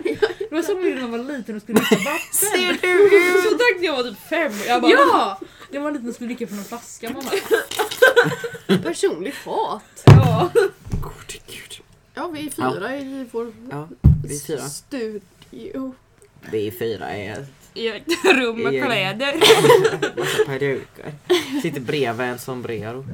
Det 0.52 0.56
var 0.56 0.62
som 0.62 0.80
när 0.82 1.00
man 1.00 1.10
var 1.10 1.18
liten 1.36 1.56
och 1.56 1.62
skulle 1.62 1.78
dricka 1.78 1.96
vatten. 2.04 2.18
Ser 2.32 2.72
du 2.82 3.16
ut? 3.16 3.42
Så 3.44 3.48
drack 3.50 3.76
när 3.78 3.84
jag 3.84 3.96
var 3.96 4.02
typ 4.02 4.18
fem. 4.28 4.52
Jag 4.66 4.82
bara, 4.82 4.90
Ja! 4.92 5.40
När 5.70 5.80
man 5.80 5.84
var 5.84 5.90
liten 5.92 6.08
och 6.08 6.14
skulle 6.14 6.28
dricka 6.34 6.46
från 6.46 6.58
en 6.58 6.64
flaska. 6.64 7.10
Man 7.10 7.24
bara, 7.24 8.78
Personligt 8.82 9.34
hat. 9.34 10.02
ja. 10.04 10.50
Gode 10.90 11.38
gud. 11.46 11.80
Ja, 12.14 12.26
vi 12.28 12.46
är 12.46 12.50
fyra 12.50 12.96
i 12.96 13.26
vår 13.32 13.52
Ja, 13.70 13.88
vi 14.26 14.36
är 14.36 14.40
fyra. 14.40 14.60
studio. 14.60 15.94
Vi 16.50 16.66
är 16.66 16.70
fyra 16.70 17.16
i 17.16 17.26
ett 17.26 17.48
I 17.74 17.86
ett 17.88 18.02
rum 18.24 18.62
med 18.62 18.72
Igen. 18.74 18.86
kläder. 18.86 19.34
massa 20.18 20.44
peruker. 20.46 21.12
Sitter 21.62 21.80
bredvid 21.80 22.26
en 22.26 22.38
sombrero. 22.38 23.04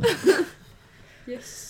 Yes. 1.27 1.68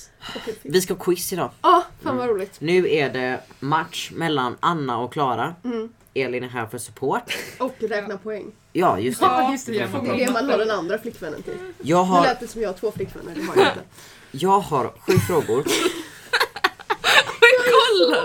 Vi 0.63 0.81
ska 0.81 0.95
ha 0.95 1.05
quiz 1.05 1.33
idag. 1.33 1.51
Ja, 1.63 1.85
fan 2.03 2.17
vad 2.17 2.29
roligt. 2.29 2.61
Nu 2.61 2.91
är 2.91 3.11
det 3.11 3.41
match 3.61 4.11
mellan 4.15 4.57
Anna 4.61 4.99
och 4.99 5.13
Klara. 5.13 5.55
Mm. 5.65 5.89
Elin 6.15 6.45
är 6.45 6.49
här 6.49 6.67
för 6.67 6.79
support. 6.79 7.39
Och 7.59 7.75
räkna 7.81 8.19
poäng. 8.19 8.53
Ja, 8.73 8.99
just 8.99 9.21
det. 9.21 9.27
Ja, 9.27 9.53
just 9.53 9.67
det, 9.67 9.73
Det 9.73 9.79
är 9.79 10.27
det 10.27 10.33
man 10.33 10.51
har 10.51 10.59
den 10.59 10.71
andra 10.71 10.99
flickvännen 10.99 11.43
till. 11.43 11.55
Jag 11.83 12.07
Nu 12.07 12.11
har, 12.13 12.23
lät 12.23 12.41
det 12.41 12.49
som 12.49 12.63
jag 12.63 12.69
har 12.69 12.75
två 12.75 12.93
flickvänner, 12.93 13.35
det 13.35 13.43
har 13.43 13.57
jag 13.57 13.67
inte. 13.67 13.81
jag 14.31 14.61
har 14.61 14.93
sju 15.01 15.13
frågor. 15.19 15.65
Kolla! 17.71 18.23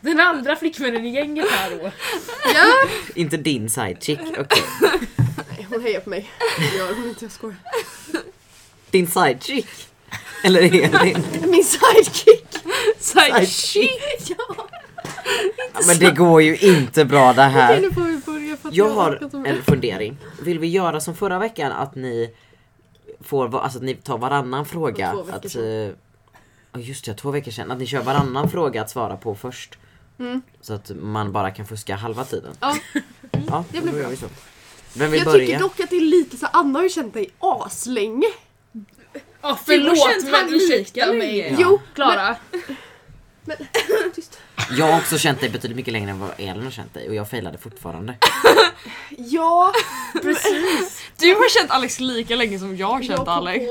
Den 0.00 0.20
andra 0.20 0.56
flickvännen 0.56 1.04
i 1.04 1.10
gänget 1.10 1.50
här 1.50 1.70
då. 1.70 1.90
Ja! 2.54 2.88
Inte 3.14 3.36
din 3.36 3.70
sidechick. 3.70 4.20
Okej. 4.38 4.62
Nej, 5.50 5.66
hon 5.70 5.82
hejar 5.82 6.00
på 6.00 6.10
mig. 6.10 6.30
Det 6.58 6.76
gör 6.78 6.94
hon 6.94 7.08
inte, 7.08 7.24
jag 7.24 7.32
skojar. 7.32 7.56
Din 8.90 9.06
sidechick? 9.06 9.68
Eller 10.44 10.60
Elin? 10.62 11.24
Min 11.50 11.64
sidekick! 11.64 12.56
Sidechick! 12.98 14.00
ja! 14.30 14.36
Ja, 15.74 15.80
men 15.86 15.98
det 15.98 16.10
går 16.10 16.42
ju 16.42 16.56
inte 16.56 17.04
bra 17.04 17.26
det 17.32 17.32
Okej, 17.32 17.50
här. 17.52 17.80
nu 17.80 17.90
får 17.92 18.00
vi 18.02 18.16
börja 18.26 18.56
för 18.56 18.68
att 18.68 18.74
Jag 18.74 18.86
orkar 18.90 19.30
har 19.38 19.46
en 19.46 19.62
fundering. 19.62 20.16
Vill 20.42 20.58
vi 20.58 20.66
göra 20.66 21.00
som 21.00 21.16
förra 21.16 21.38
veckan 21.38 21.72
att 21.72 21.94
ni 21.94 22.34
får, 23.20 23.48
va- 23.48 23.60
alltså 23.60 23.78
att 23.78 23.84
ni 23.84 23.94
tar 23.94 24.18
varannan 24.18 24.66
fråga? 24.66 25.12
Två 25.12 25.22
veckor 25.22 25.36
Att, 25.46 25.56
eh, 25.56 25.62
ja 26.72 26.80
just 26.80 27.04
det, 27.04 27.14
två 27.14 27.30
veckor 27.30 27.50
sedan. 27.50 27.70
Att 27.70 27.78
ni 27.78 27.86
kör 27.86 28.02
varannan 28.02 28.50
fråga 28.50 28.80
att 28.82 28.90
svara 28.90 29.16
på 29.16 29.34
först. 29.34 29.78
Mm. 30.18 30.42
Så 30.60 30.74
att 30.74 30.90
man 31.00 31.32
bara 31.32 31.50
kan 31.50 31.66
fuska 31.66 31.96
halva 31.96 32.24
tiden. 32.24 32.52
Ja. 32.60 32.76
Ja, 33.48 33.64
det 33.72 33.78
då 33.78 33.82
blir 33.84 33.92
gör 33.94 34.00
bra. 34.00 34.08
vi 34.08 34.16
så. 34.16 34.26
Vem 34.94 35.10
vill 35.10 35.18
Jag 35.20 35.26
börja? 35.32 35.46
tycker 35.46 35.58
dock 35.58 35.80
att 35.80 35.90
det 35.90 35.96
är 35.96 36.00
lite 36.00 36.36
så 36.36 36.46
Anna 36.52 36.78
har 36.78 36.82
ju 36.84 36.88
känt 36.90 37.14
dig 37.14 37.30
aslänge. 37.38 38.26
Har 39.48 39.58
förlåt 39.66 40.24
men 40.24 40.34
han 40.34 40.54
ursäkta 40.54 41.12
mig. 41.12 41.38
Ja. 41.38 41.56
Jo, 41.60 41.80
Klara. 41.94 42.36
men... 43.44 43.56
Tyst. 44.14 44.38
Jag 44.78 44.86
har 44.86 44.98
också 44.98 45.18
känt 45.18 45.40
dig 45.40 45.50
betydligt 45.50 45.76
mycket 45.76 45.92
längre 45.92 46.10
än 46.10 46.18
vad 46.20 46.30
Elin 46.38 46.64
har 46.64 46.70
känt 46.70 46.94
dig 46.94 47.08
och 47.08 47.14
jag 47.14 47.30
failade 47.30 47.58
fortfarande. 47.58 48.14
Ja, 49.18 49.72
Du 51.18 51.28
har 51.34 51.58
känt 51.60 51.70
Alex 51.70 52.00
lika 52.00 52.36
länge 52.36 52.58
som 52.58 52.76
jag 52.76 52.86
har 52.86 53.02
känt 53.02 53.18
jag 53.18 53.28
Alex. 53.28 53.64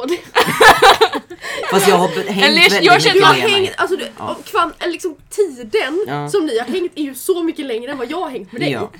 Fast 1.72 1.88
jag 1.88 1.96
har 1.96 2.08
hängt 2.08 2.46
Eller 2.46 2.62
väldigt 2.62 2.84
jag 2.84 2.94
mycket 2.96 3.04
känner- 3.04 3.20
Du 3.20 3.26
har 3.26 3.34
med 3.34 3.50
hängt, 3.52 3.72
alltså 3.78 3.96
du, 3.98 4.08
Ja. 4.18 4.72
liksom 4.86 5.16
tiden 5.30 6.06
Ja. 6.08 6.30
som 6.30 6.46
ni 6.46 6.60
har 6.60 6.66
hängt 6.66 6.92
är 6.96 7.04
ju 7.04 7.16
så 7.16 7.44
mycket 7.44 7.66
längre 7.66 7.92
än 7.92 7.98
vad 7.98 8.12
jag 8.12 8.22
har 8.22 8.30
hängt 8.30 8.52
med 8.52 8.62
dig. 8.62 8.72
Ja. 8.72 8.92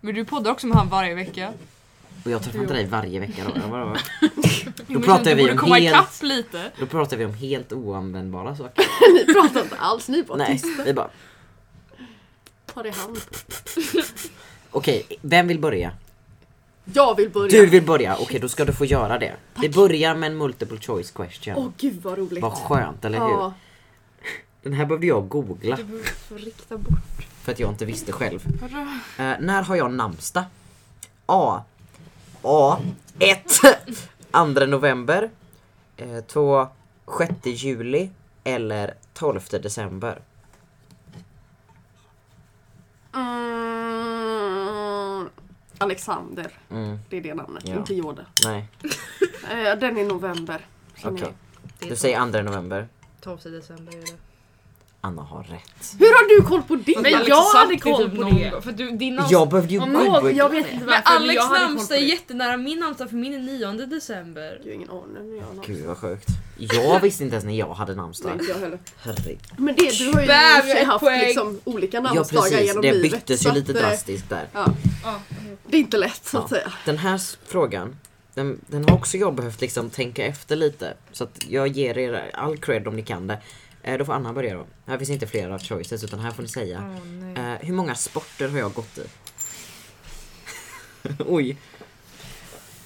Men 0.00 0.14
du 0.14 0.24
poddar 0.24 0.50
också 0.50 0.66
med 0.66 0.76
han 0.76 0.88
varje 0.88 1.14
vecka. 1.14 1.52
Och 2.24 2.30
jag 2.30 2.42
träffar 2.42 2.58
inte 2.58 2.72
dig 2.74 2.86
varje 2.86 3.20
vecka 3.20 3.42
då. 3.44 3.60
Jag 3.60 3.70
bara, 3.70 3.84
men 4.86 5.02
pratar 5.02 5.34
vi 5.34 5.50
om 5.50 5.72
helt- 5.72 6.22
lite. 6.22 6.70
då 6.80 6.86
pratar 6.86 7.16
vi 7.16 7.24
om 7.24 7.34
helt 7.34 7.72
oanvändbara 7.72 8.56
saker. 8.56 8.84
Ni 9.26 9.32
pratar 9.34 9.62
inte 9.62 9.76
alls, 9.76 10.08
ni 10.08 10.18
är 10.18 10.22
bara 10.22 10.38
Nej, 10.38 10.58
tysta. 10.58 10.84
vi 10.84 10.92
bara 10.92 11.08
Ta 12.66 12.82
det 12.82 12.88
i 12.88 12.92
hand. 12.92 13.18
okej, 14.70 15.06
vem 15.22 15.46
vill 15.48 15.58
börja? 15.60 15.92
Jag 16.84 17.16
vill 17.16 17.30
börja. 17.30 17.48
Du 17.50 17.66
vill 17.66 17.82
börja, 17.82 18.16
okej 18.20 18.40
då 18.40 18.48
ska 18.48 18.64
du 18.64 18.72
få 18.72 18.84
göra 18.84 19.18
det. 19.18 19.32
Vi 19.60 19.68
börjar 19.68 20.14
med 20.14 20.26
en 20.30 20.36
multiple 20.38 20.80
choice 20.80 21.10
question. 21.10 21.54
Åh 21.56 21.68
gud 21.78 22.02
vad 22.02 22.18
roligt. 22.18 22.42
Vad 22.42 22.52
skönt, 22.52 23.04
eller 23.04 23.18
hur? 23.20 23.28
Ja. 23.28 23.54
Den 24.62 24.72
här 24.72 24.84
behövde 24.86 25.06
jag 25.06 25.28
googla 25.28 25.76
Du 25.76 26.02
få 26.28 26.34
rikta 26.34 26.76
bort. 26.78 26.98
för 27.42 27.52
att 27.52 27.58
jag 27.60 27.70
inte 27.70 27.84
visste 27.84 28.12
själv. 28.12 28.46
Eh, 29.18 29.32
när 29.40 29.62
har 29.62 29.76
jag 29.76 29.92
namnsdag? 29.92 30.44
A. 31.26 31.62
A. 32.44 32.78
1. 33.18 33.42
2 34.32 34.66
november. 34.66 35.30
2. 36.26 36.68
6 37.18 37.34
juli. 37.46 38.10
Eller 38.44 38.94
12 39.14 39.40
december. 39.62 40.20
Mm, 43.94 45.28
Alexander, 45.78 46.50
Mm, 46.70 46.98
det 47.10 47.16
är 47.16 47.20
det 47.20 47.34
namnet, 47.34 47.68
Ja. 47.68 47.74
inte 47.76 47.94
Jode. 47.94 48.26
nej, 48.44 48.68
Eh, 49.50 49.78
den 49.78 49.96
är 49.96 50.04
november. 50.04 50.66
okej. 51.14 51.34
jag. 51.80 51.88
Du 51.88 51.96
säger 51.96 52.32
2 52.32 52.42
november. 52.42 52.88
12 53.20 53.38
december 53.44 53.92
är 53.96 54.00
det. 54.00 54.16
Anna 55.04 55.22
har 55.22 55.42
rätt. 55.42 55.94
Hur 55.98 56.06
har 56.06 56.28
du 56.38 56.44
koll 56.48 56.62
på 56.62 56.76
det? 56.76 56.98
Men 57.02 57.10
jag 57.26 57.42
hade 57.42 57.76
koll 57.78 57.92
koll 57.94 58.10
på 58.16 58.22
det. 58.22 58.50
det. 58.54 58.62
För 58.62 58.72
du, 58.72 58.90
din 58.90 59.14
namns- 59.16 59.30
Jag 59.32 59.48
behövde 59.48 59.72
ju 59.72 59.78
googla. 59.80 60.30
jag 60.30 60.48
vet 60.48 60.72
inte 60.72 60.84
varför 60.86 61.02
men 61.20 61.22
Alex 61.22 61.42
namnsdag 61.50 61.96
är 61.98 62.02
det. 62.02 62.06
jättenära 62.06 62.56
min 62.56 62.78
namnsdag 62.80 63.08
för 63.10 63.16
min 63.16 63.34
är 63.34 63.38
9 63.38 63.86
december. 63.86 64.60
Jag 64.64 64.70
har 64.70 64.74
ingen 64.74 64.90
aning. 64.90 65.30
när 65.30 65.36
jag 65.36 65.44
har 65.44 65.52
namnsdag. 65.54 65.76
Gud 65.76 65.86
vad 65.86 65.98
sjukt. 65.98 66.28
Jag 66.58 67.00
visste 67.00 67.24
inte 67.24 67.34
ens 67.34 67.44
när 67.44 67.52
jag 67.58 67.74
hade 67.74 67.92
Nej, 67.92 67.96
namnsdag. 67.96 68.32
inte 68.32 68.44
jag 68.44 68.58
heller. 68.58 68.78
Herregud. 69.02 69.38
Men 69.56 69.74
det, 69.74 69.98
du 69.98 70.12
har 70.12 70.22
ju 70.22 70.70
ett 70.72 70.86
haft 70.86 71.04
poäng. 71.04 71.20
liksom 71.20 71.60
olika 71.64 71.96
Ja 71.96 72.02
namnsdagar 72.02 72.42
precis, 72.42 72.66
genom 72.66 72.82
det 72.82 72.92
livet. 72.92 73.10
byttes 73.12 73.40
så 73.42 73.48
ju 73.48 73.50
att, 73.50 73.56
lite 73.56 73.72
eh, 73.72 73.78
drastiskt 73.78 74.28
där. 74.28 74.48
Ja, 74.52 74.66
Ja. 75.04 75.20
det 75.66 75.76
är 75.76 75.80
inte 75.80 75.96
lätt 75.98 76.24
så 76.26 76.38
att 76.38 76.44
Ja. 76.50 76.56
säga. 76.56 76.72
Den 76.84 76.98
här 76.98 77.20
frågan, 77.46 77.96
den, 78.34 78.60
den 78.66 78.84
har 78.88 78.94
också 78.96 79.16
jag 79.16 79.34
behövt 79.34 79.60
liksom 79.60 79.90
tänka 79.90 80.24
efter 80.26 80.56
lite. 80.56 80.94
Så 81.12 81.24
att 81.24 81.38
jag 81.48 81.68
ger 81.68 81.98
er 81.98 82.30
all 82.34 82.56
cred 82.56 82.88
om 82.88 82.96
ni 82.96 83.02
kan 83.02 83.26
det. 83.26 83.38
Eh, 83.84 83.98
då 83.98 84.04
får 84.04 84.12
Anna 84.12 84.32
börja 84.32 84.54
då. 84.54 84.66
Här 84.86 84.98
finns 84.98 85.10
inte 85.10 85.26
flera 85.26 85.58
choices 85.58 86.04
utan 86.04 86.20
här 86.20 86.30
får 86.30 86.42
ni 86.42 86.48
säga. 86.48 86.98
Nej. 87.04 87.34
Eh, 87.36 87.58
hur 87.66 87.74
många 87.74 87.94
sporter 87.94 88.48
har 88.48 88.58
jag 88.58 88.74
gått 88.74 88.98
i? 88.98 89.02
Oj. 91.26 91.56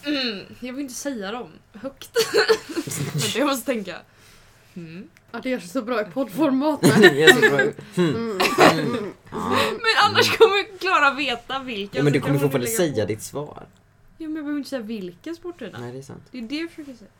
Mm, 0.03 0.45
jag 0.61 0.73
vill 0.73 0.83
inte 0.83 0.95
säga 0.95 1.33
dem 1.33 1.51
högt. 1.73 2.11
Men 3.15 3.23
det 3.35 3.45
måste 3.45 3.67
tänka. 3.67 3.97
Mm. 4.75 5.09
Ja, 5.33 5.41
det 5.43 5.51
görs 5.51 5.71
så 5.71 5.83
bra 5.83 6.01
i 6.01 6.05
poddformat 6.05 6.81
bra. 6.81 6.91
Mm. 6.91 7.71
Mm. 7.97 8.39
Men 9.73 9.95
annars 10.05 10.37
kommer 10.39 10.79
Klara 10.79 11.15
veta 11.15 11.59
vilka. 11.59 11.99
ja 11.99 12.05
men 12.05 12.13
du 12.13 12.21
kommer 12.21 12.39
fortfarande 12.39 12.67
säga 12.71 13.07
ditt 13.07 13.23
svar. 13.23 13.67
Ja 14.19 14.29
men 14.29 14.35
jag 14.37 14.45
behöver 14.45 14.59
inte 14.59 14.71
säga 14.71 14.83
vilka 14.83 15.35
sporter 15.35 15.67
det 15.67 15.77
är. 15.77 15.81
Nej 15.81 15.93
det 15.93 15.99
är 15.99 16.03
sant. 16.03 16.23
Det 16.31 16.39
är 16.39 16.43
det 16.43 16.57
jag 16.57 16.71
försöker 16.71 16.95
säga. 16.95 17.11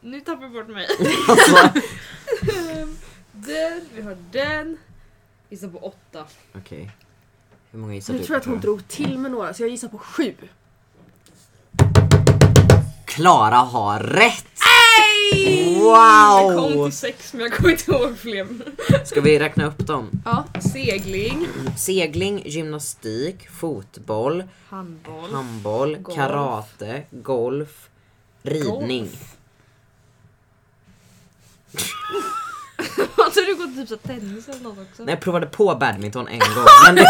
Nu 0.00 0.20
tappar 0.20 0.42
jag 0.42 0.52
bort 0.52 0.68
mig. 0.68 0.86
Den, 3.32 3.80
vi 3.94 4.02
har 4.02 4.16
den. 4.30 4.76
Gissa 5.50 5.68
på 5.68 5.78
åtta. 5.78 6.24
Okej. 6.54 6.90
Hur 7.70 7.78
många 7.78 7.94
gissar 7.94 8.12
Nu 8.12 8.18
du 8.20 8.24
tror 8.26 8.34
jag 8.34 8.40
att 8.40 8.44
på, 8.44 8.50
hon 8.50 8.60
drog 8.60 8.88
till 8.88 9.18
med 9.18 9.30
några 9.30 9.54
så 9.54 9.62
jag 9.62 9.70
gissar 9.70 9.88
på 9.88 9.98
sju. 9.98 10.34
Klara 13.06 13.56
har 13.56 14.00
rätt! 14.00 14.46
Jag 15.74 16.56
kom 16.56 16.72
Wow! 16.72 16.84
till 16.88 16.96
sex 16.98 17.32
men 17.32 17.42
jag 17.42 17.52
kommer 17.52 17.70
inte 17.70 17.90
ihåg 17.92 18.18
fler. 18.18 18.46
Ska 19.04 19.20
vi 19.20 19.38
räkna 19.38 19.64
upp 19.66 19.86
dem? 19.86 20.10
Ja. 20.24 20.44
Segling, 20.72 21.46
Segling, 21.76 22.42
gymnastik, 22.46 23.48
fotboll, 23.50 24.44
handboll. 24.68 25.30
handboll, 25.32 25.96
Golf. 25.96 26.16
karate, 26.16 27.02
golf, 27.10 27.88
ridning. 28.42 29.08
Har 32.96 33.46
du 33.46 33.54
gått 33.54 33.76
typ 33.76 33.88
så 33.88 33.96
tennis 33.96 34.48
eller 34.48 34.60
något 34.62 34.78
också? 34.90 35.04
Nej, 35.04 35.14
jag 35.14 35.20
provade 35.20 35.46
på 35.46 35.74
badminton 35.80 36.28
en 36.28 36.38
gång. 36.38 36.48
Men 36.86 36.94
det, 36.94 37.06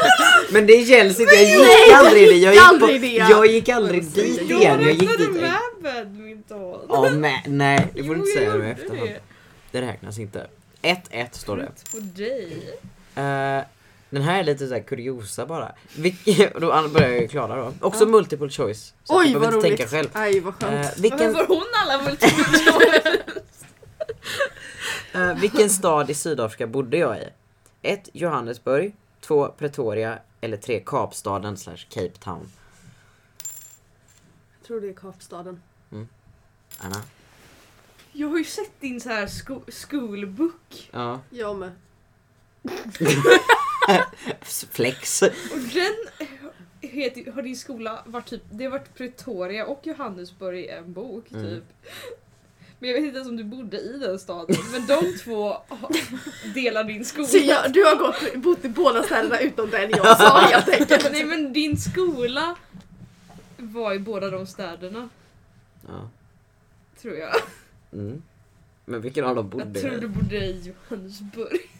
men 0.50 0.66
det 0.66 0.86
känns 0.88 1.20
inte, 1.20 1.34
jag 1.34 1.44
gick 1.44 1.92
aldrig 1.94 2.28
dit. 2.28 2.42
Jag 2.42 2.54
gick, 2.54 2.62
aldrig 2.62 3.00
på, 3.00 3.06
jag 3.32 3.46
gick 3.46 3.68
aldrig 3.68 4.04
Jag 4.04 4.12
dit 4.14 4.40
igen. 4.50 4.80
Jag 4.82 4.92
gick 4.92 5.18
dit 5.18 5.30
med 5.32 5.58
badminton. 5.82 6.80
Ja, 6.88 7.10
men 7.10 7.32
nej, 7.46 7.86
det 7.94 8.04
får 8.04 8.14
du 8.14 8.20
inte 8.20 8.32
säga 8.32 8.54
nu 8.54 8.66
i 8.68 8.70
efterhand. 8.70 9.10
det. 9.72 9.80
Räknas 9.82 10.18
inte. 10.18 10.46
1-1 10.82 11.26
står 11.32 11.56
det. 11.56 11.70
På 11.92 11.98
dig. 12.00 12.78
Eh, 13.14 13.60
den 14.10 14.22
här 14.22 14.38
är 14.40 14.44
lite 14.44 14.66
såhär 14.68 14.82
kuriosa 14.82 15.46
bara. 15.46 15.72
Då 16.60 16.88
börjar 16.88 17.08
jag 17.08 17.20
ju 17.22 17.28
klara 17.28 17.56
då. 17.56 17.72
Också 17.80 18.04
Ja. 18.04 18.08
multiple 18.08 18.48
choice. 18.50 18.94
Så 19.04 19.18
Oj 19.18 19.34
vad 19.34 19.54
roligt. 19.54 19.62
tänka 19.64 19.86
själv. 19.88 20.08
Aj 20.12 20.40
vad 20.40 20.54
skönt. 20.54 20.74
Varför 20.76 21.00
vilken, 21.02 21.34
får 21.34 21.46
hon 21.46 21.64
alla 21.82 22.02
multiple 22.02 22.44
eh, 25.16 25.34
vilken 25.40 25.70
stad 25.70 26.10
i 26.10 26.14
Sydafrika 26.14 26.66
bodde 26.66 26.96
jag 26.98 27.18
i? 27.18 27.28
1. 27.82 28.08
Johannesburg 28.12 28.94
2. 29.20 29.48
Pretoria 29.48 30.18
eller 30.40 30.56
3. 30.56 30.80
Kapstaden 30.86 31.56
slash 31.56 31.76
Cape 31.88 32.18
Town. 32.18 32.48
Jag 34.58 34.66
tror 34.66 34.80
det 34.80 34.88
är 34.88 34.92
Kapstaden. 34.94 35.62
Anna? 36.78 37.02
Jag 38.12 38.28
har 38.28 38.38
ju 38.38 38.44
sett 38.44 38.80
din 38.80 39.00
så 39.00 39.08
här 39.08 39.26
sko- 39.26 39.64
schoolbook. 39.68 40.88
Ja. 40.92 41.20
Jag 41.30 41.56
med. 41.56 41.70
Flex. 44.70 45.22
Och 45.22 45.30
den 45.74 45.94
heter, 46.80 47.32
har 47.32 47.42
din 47.42 47.56
skola 47.56 48.02
varit 48.06 48.26
typ, 48.26 48.42
det 48.50 48.64
har 48.64 48.70
varit 48.70 48.94
Pretoria 48.94 49.66
och 49.66 49.80
Johannesburg 49.86 50.58
i 50.58 50.68
en 50.68 50.92
bok 50.92 51.24
Mm. 51.32 51.62
Men 52.78 52.90
jag 52.90 52.96
vet 52.96 53.04
inte 53.04 53.16
ens 53.16 53.28
om 53.28 53.36
du 53.36 53.44
bodde 53.44 53.76
i 53.80 53.98
den 53.98 54.18
staden. 54.18 54.56
Men 54.72 54.86
de 54.86 55.18
två 55.24 55.56
delar 56.54 56.84
din 56.84 57.04
skola. 57.04 57.26
Så 57.26 57.36
jag, 57.38 57.72
du 57.72 57.84
har 57.84 57.96
gått, 57.96 58.34
bott 58.34 58.64
i 58.64 58.68
båda 58.68 59.02
städerna 59.02 59.40
utom 59.40 59.70
den 59.70 59.90
jag 59.90 60.18
sa 60.18 60.40
helt 60.52 60.68
enkelt. 60.68 61.08
Nej 61.12 61.24
men 61.24 61.52
din 61.52 61.76
skola 61.76 62.56
var 63.56 63.94
i 63.94 63.98
båda 63.98 64.30
de 64.30 64.46
städerna. 64.46 65.08
Ja. 65.88 66.08
Tror 67.02 67.14
jag. 67.14 67.34
Mm. 67.92 68.22
Men 68.84 69.00
vilken 69.00 69.24
av 69.24 69.36
dem 69.36 69.48
bodde 69.48 69.64
Jag 69.64 69.80
tror 69.82 70.00
du 70.00 70.06
i? 70.06 70.08
bodde 70.08 70.36
i 70.36 70.74
Johannesburg. 70.90 71.70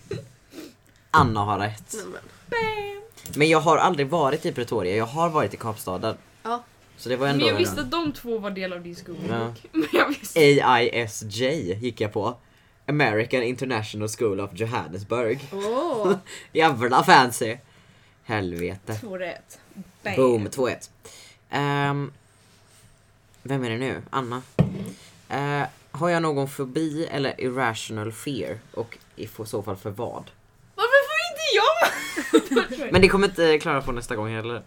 Anna 1.11 1.41
har 1.41 1.59
rätt. 1.59 1.95
Nej, 1.95 2.05
men. 2.05 2.21
Bam! 2.51 3.03
Men 3.37 3.49
jag 3.49 3.61
har 3.61 3.77
aldrig 3.77 4.09
varit 4.09 4.47
i 4.47 4.53
Pretoria, 4.53 4.97
jag 4.97 5.07
har 5.07 5.29
varit 5.31 5.55
i 5.55 5.57
Kapstaden. 5.57 6.17
Så 6.97 7.09
det 7.09 7.17
var 7.17 7.27
Men 7.27 7.35
ändå... 7.35 7.49
jag 7.49 7.57
visste 7.57 7.81
att 7.81 7.91
de 7.91 8.13
två 8.13 8.39
var 8.39 8.51
del 8.51 8.73
av 8.73 8.83
din 8.83 8.97
skolbok. 8.97 9.27
Ja. 9.29 9.53
Men 9.73 10.61
AISJ 10.63 11.45
gick 11.73 12.01
jag 12.01 12.13
på. 12.13 12.37
American 12.87 13.43
International 13.43 14.09
School 14.09 14.41
of 14.41 14.51
Johannesburg. 14.55 15.49
Åh. 15.53 16.13
Jävla 16.53 17.05
fancy! 17.05 17.57
Helvete. 18.25 18.95
två 19.01 19.19
rätt. 19.19 19.59
Bam. 20.03 20.17
Boom, 20.17 20.49
2-1. 20.49 20.91
Ehm, 21.51 22.13
vem 23.43 23.65
är 23.65 23.71
det 23.71 23.79
nu? 23.79 24.03
Anna? 24.11 24.43
Eh, 25.29 25.67
har 25.91 26.09
jag 26.09 26.23
någon 26.23 26.49
fobi 26.49 27.07
eller 27.07 27.41
irrational 27.41 28.13
fear? 28.13 28.59
Och 28.75 28.99
i 29.17 29.29
så 29.45 29.63
fall 29.63 29.77
för 29.77 29.91
vad? 29.91 30.25
Varför 30.75 31.01
får 31.07 31.19
inte 31.31 32.77
jag? 32.81 32.93
Men 32.93 33.03
det 33.03 33.09
kommer 33.09 33.29
inte 33.29 33.59
Klara 33.59 33.83
på 33.83 33.93
nästa 33.93 34.17
gång 34.17 34.29
heller. 34.29 34.63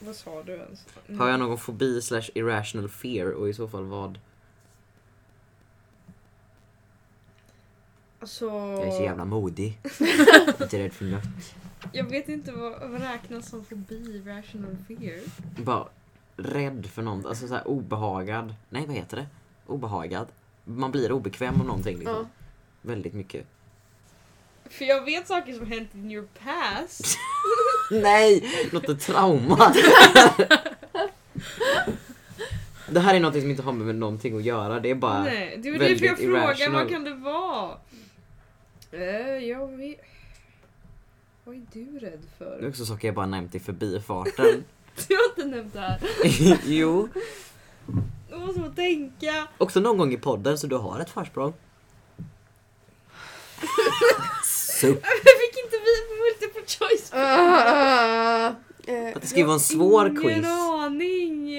Vad 0.00 0.16
sa 0.16 0.42
du 0.42 0.52
ens? 0.52 0.86
Har 1.18 1.28
jag 1.28 1.40
någon 1.40 1.58
fobi 1.58 2.02
slash 2.02 2.30
irrational 2.34 2.88
fear 2.88 3.30
och 3.30 3.48
i 3.48 3.54
så 3.54 3.68
fall 3.68 3.84
vad? 3.84 4.18
Alltså, 8.20 8.44
Jag 8.46 8.86
är 8.86 8.90
så 8.90 9.02
jävla 9.02 9.24
modig. 9.24 9.78
inte 10.60 10.78
rädd 10.78 10.92
för 10.92 11.04
något. 11.04 11.22
jag 11.92 12.04
vet 12.10 12.28
inte 12.28 12.52
vad, 12.52 12.90
vad 12.90 13.00
räknas 13.00 13.48
som 13.48 13.64
fobi, 13.64 14.22
rational 14.26 14.76
fear. 14.88 15.20
Bara 15.64 15.88
rädd 16.36 16.86
för 16.86 17.02
något, 17.02 17.26
alltså 17.26 17.48
såhär 17.48 17.68
obehagad. 17.68 18.54
Nej 18.68 18.86
vad 18.86 18.96
heter 18.96 19.16
det? 19.16 19.26
Obehagad. 19.66 20.26
Man 20.64 20.90
blir 20.90 21.12
obekväm 21.12 21.60
om 21.60 21.66
någonting 21.66 21.96
liksom. 21.98 22.16
Ja. 22.16 22.26
Väldigt 22.82 23.14
mycket. 23.14 23.46
För 24.70 24.84
jag 24.84 25.04
vet 25.04 25.28
saker 25.28 25.52
som 25.52 25.66
hänt 25.66 25.94
in 25.94 26.10
your 26.10 26.26
past. 26.44 27.18
Nej! 27.90 28.44
Är 28.72 28.94
trauma. 28.94 29.74
det 32.90 33.00
här 33.00 33.14
är 33.14 33.20
något 33.20 33.34
som 33.34 33.50
inte 33.50 33.62
har 33.62 33.72
med 33.72 33.94
någonting 33.94 34.36
att 34.36 34.42
göra. 34.42 34.80
Det 34.80 34.90
är 34.90 34.94
bara... 34.94 35.22
Nej, 35.22 35.58
det 35.62 35.70
var 35.70 35.78
därför 35.78 36.06
jag 36.06 36.20
irrational. 36.20 36.72
vad 36.72 36.90
kan 36.90 37.04
det 37.04 37.14
vara? 37.14 37.76
Uh, 38.94 39.44
jag 39.44 39.76
vet... 39.76 40.00
Vad 41.44 41.54
är 41.54 41.62
du 41.72 41.98
rädd 41.98 42.20
Det 42.38 42.44
är 42.44 42.58
för? 42.60 42.68
också 42.68 42.84
saker 42.86 43.08
jag 43.08 43.14
bara 43.14 43.26
nämnt 43.26 43.54
i 43.54 43.60
förbifarten. 43.60 44.64
Du 45.08 45.14
har 45.16 45.24
inte 45.28 45.56
nämnt 45.56 45.72
det 45.72 45.80
här. 45.80 46.00
jo. 46.64 47.08
Jag 48.30 48.40
måste 48.40 48.60
bara 48.60 48.70
tänka. 48.72 49.48
Också 49.58 49.80
någon 49.80 49.98
gång 49.98 50.12
i 50.12 50.16
podden 50.16 50.58
så 50.58 50.66
du 50.66 50.76
har 50.76 51.00
ett 51.00 51.10
försprång. 51.10 51.52
Sup. 54.80 55.02
Jag 55.24 55.40
fick 55.40 55.64
inte 55.64 55.76
vi 55.84 55.94
multiple 56.20 56.66
choice. 56.78 57.12
Uh, 57.12 57.18
uh, 58.94 59.16
Att 59.16 59.22
det 59.22 59.26
ska 59.28 59.38
ju 59.38 59.44
vara 59.44 59.54
en 59.54 59.60
svår 59.60 60.08
Ingen 60.08 60.22
quiz. 60.22 60.46
aning. 60.46 61.56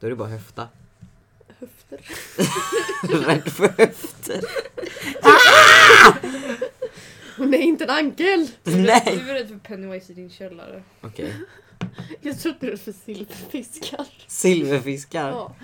Då 0.00 0.06
är 0.06 0.10
det 0.10 0.16
bara 0.16 0.28
höfta. 0.28 0.68
höfter. 1.60 2.00
Rädd 3.26 3.52
för 3.52 3.68
höfter. 3.68 4.40
Och 7.38 7.48
nej, 7.48 7.62
inte 7.62 7.84
en 7.84 7.90
ankel! 7.90 8.48
Nej! 8.62 9.20
Du 9.24 9.30
är 9.30 9.34
rädd 9.34 9.48
för 9.48 9.58
Pennywise 9.58 10.12
i 10.12 10.14
din 10.14 10.30
källare. 10.30 10.82
Okej. 11.00 11.34
Jag 12.20 12.40
trodde 12.40 12.58
du 12.60 12.70
var 12.70 12.76
för 12.76 12.92
silverfiskar. 12.92 14.06
Silverfiskar. 14.26 15.28
Ja. 15.28 15.54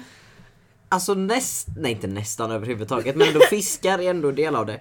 Alltså 0.88 1.14
näst, 1.14 1.69
nej 1.76 1.92
inte 1.92 2.07
nästan 2.07 2.50
överhuvudtaget 2.50 3.16
men 3.16 3.28
ändå 3.28 3.40
fiskar 3.40 3.99
är 3.99 4.11
ändå 4.11 4.30
del 4.30 4.57
av 4.57 4.66
det. 4.66 4.80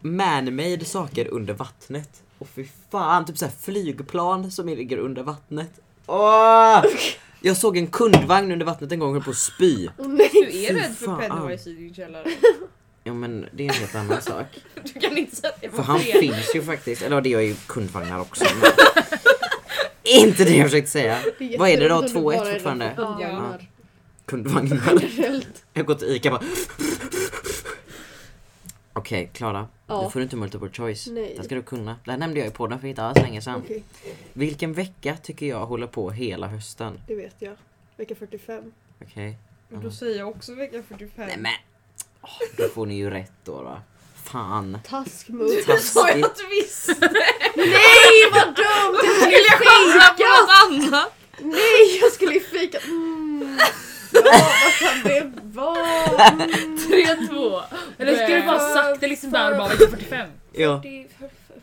Man-made 0.00 0.84
saker 0.84 1.28
under 1.28 1.54
vattnet. 1.54 2.22
Och 2.38 2.48
fy 2.54 2.66
fan, 2.90 3.24
typ 3.24 3.38
såhär 3.38 3.52
flygplan 3.60 4.50
som 4.50 4.66
ligger 4.68 4.98
under 4.98 5.22
vattnet. 5.22 5.70
Åh! 6.06 6.82
Jag 7.40 7.56
såg 7.56 7.76
en 7.76 7.86
kundvagn 7.86 8.52
under 8.52 8.66
vattnet 8.66 8.92
en 8.92 8.98
gång 8.98 9.08
och 9.08 9.14
höll 9.14 9.22
på 9.24 9.30
att 9.30 9.36
spy. 9.36 9.88
Oh, 9.98 10.08
nej. 10.08 10.30
Du 10.32 10.64
är 10.64 10.74
rädd 10.74 10.96
för 10.96 11.06
fan. 11.06 11.18
Pennywise 11.20 11.70
i 11.70 11.72
din 11.72 11.94
källare. 11.94 12.24
Ja 13.04 13.14
men 13.14 13.46
det 13.52 13.62
är 13.66 13.68
en 13.68 13.74
helt 13.80 13.94
annan 13.94 14.22
sak. 14.22 14.46
Du 14.94 15.00
kan 15.00 15.18
inte 15.18 15.36
säga 15.36 15.52
att 15.52 15.60
det 15.60 15.68
För 15.68 15.76
var 15.76 15.84
han 15.84 16.00
fel. 16.00 16.20
finns 16.20 16.54
ju 16.54 16.62
faktiskt, 16.62 17.02
eller 17.02 17.20
det 17.20 17.28
gör 17.28 17.40
ju 17.40 17.54
kundvagnar 17.66 18.20
också. 18.20 18.44
Men... 18.60 18.70
inte 20.22 20.44
det 20.44 20.56
jag 20.56 20.66
försökte 20.66 20.90
säga. 20.90 21.18
Det 21.38 21.54
är 21.54 21.58
Vad 21.58 21.68
är 21.68 21.80
det 21.80 21.88
då? 21.88 22.02
jätteroligt 22.02 22.16
om 22.16 22.18
du 22.18 22.20
2-1 22.20 22.22
bara 22.22 22.34
är 22.34 22.44
rädd 22.44 22.52
fortfarande? 22.54 22.92
för 22.96 23.04
hundvagnar. 23.04 23.68
Kundvagnar. 24.26 25.42
Jag 25.72 25.86
går 25.86 25.94
till 25.94 26.08
ICA 26.16 26.30
bara... 26.30 26.40
Okej, 28.98 29.30
Klara. 29.34 29.68
Ja. 29.86 30.02
Nu 30.02 30.10
får 30.10 30.20
du 30.20 30.24
inte 30.24 30.36
multiple 30.36 30.70
choice. 30.72 31.06
Nej. 31.06 31.34
Det 31.36 31.44
ska 31.44 31.54
du 31.54 31.62
kunna. 31.62 31.96
Det 32.04 32.10
här 32.10 32.18
nämnde 32.18 32.38
jag 32.40 32.48
i 32.48 32.50
podden 32.50 32.80
för 32.80 32.88
inte 32.88 33.02
alls 33.02 33.18
länge 33.18 33.42
sedan. 33.42 33.62
Okej, 33.64 33.84
Vilken 34.32 34.72
vecka 34.72 35.16
tycker 35.22 35.46
jag 35.46 35.66
håller 35.66 35.86
på 35.86 36.10
hela 36.10 36.46
hösten? 36.46 37.00
det 37.06 37.14
vet 37.14 37.34
jag. 37.38 37.56
Vecka 37.96 38.14
45. 38.14 38.72
Okej. 39.04 39.38
Men 39.68 39.82
Då 39.82 39.90
säger 39.90 40.18
jag 40.18 40.28
också 40.28 40.54
vecka 40.54 40.82
45. 40.88 41.26
Nej 41.26 41.36
men. 41.38 41.52
Åh, 42.22 42.30
då 42.56 42.64
får 42.68 42.86
ni 42.86 42.94
ju 42.96 43.10
rätt 43.10 43.32
då. 43.44 43.62
då. 43.62 43.80
Fan. 44.24 44.78
Taskmust. 44.88 45.66
Du 45.66 45.78
sa 45.78 46.12
ju 46.16 46.22
att 46.24 46.36
du 46.36 46.46
visste! 46.48 46.96
Nej 47.56 48.30
vad 48.32 48.46
dumt! 48.46 48.98
Jag 49.04 49.14
skulle 49.16 49.20
Skulle 49.20 49.48
jag 49.48 49.58
chansa 49.58 50.08
på 50.10 50.16
fika! 50.16 50.28
något 50.28 50.92
annat? 50.92 51.12
Nej 51.40 51.98
jag 52.02 52.12
skulle 52.12 52.32
ju 52.34 52.40
fika! 52.40 52.78
Mm. 52.78 53.27
Ja 54.12 54.22
vad 54.64 54.90
kan 54.90 55.02
det 55.04 55.32
vara? 55.42 56.26
Mm. 56.28 56.76
3-2. 57.30 57.62
Eller 57.98 58.16
ska 58.16 58.34
du 58.34 58.42
bara 58.42 58.96
det 58.96 59.06
liksom 59.06 59.30
där 59.30 59.50
och 59.50 59.56
bara 59.58 59.68
vecka 59.68 59.88
45? 59.90 60.30
Ja, 60.52 60.82
40, 60.82 61.06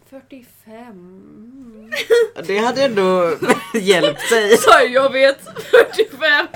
45. 0.10 0.82
Mm. 0.82 1.92
det 2.48 2.58
hade 2.58 2.84
ändå 2.84 3.36
hjälpt 3.74 4.30
dig. 4.30 4.58
Sa 4.62 4.84
ju 4.84 4.94
jag 4.94 5.12
vet 5.12 5.40
45. 5.96 6.48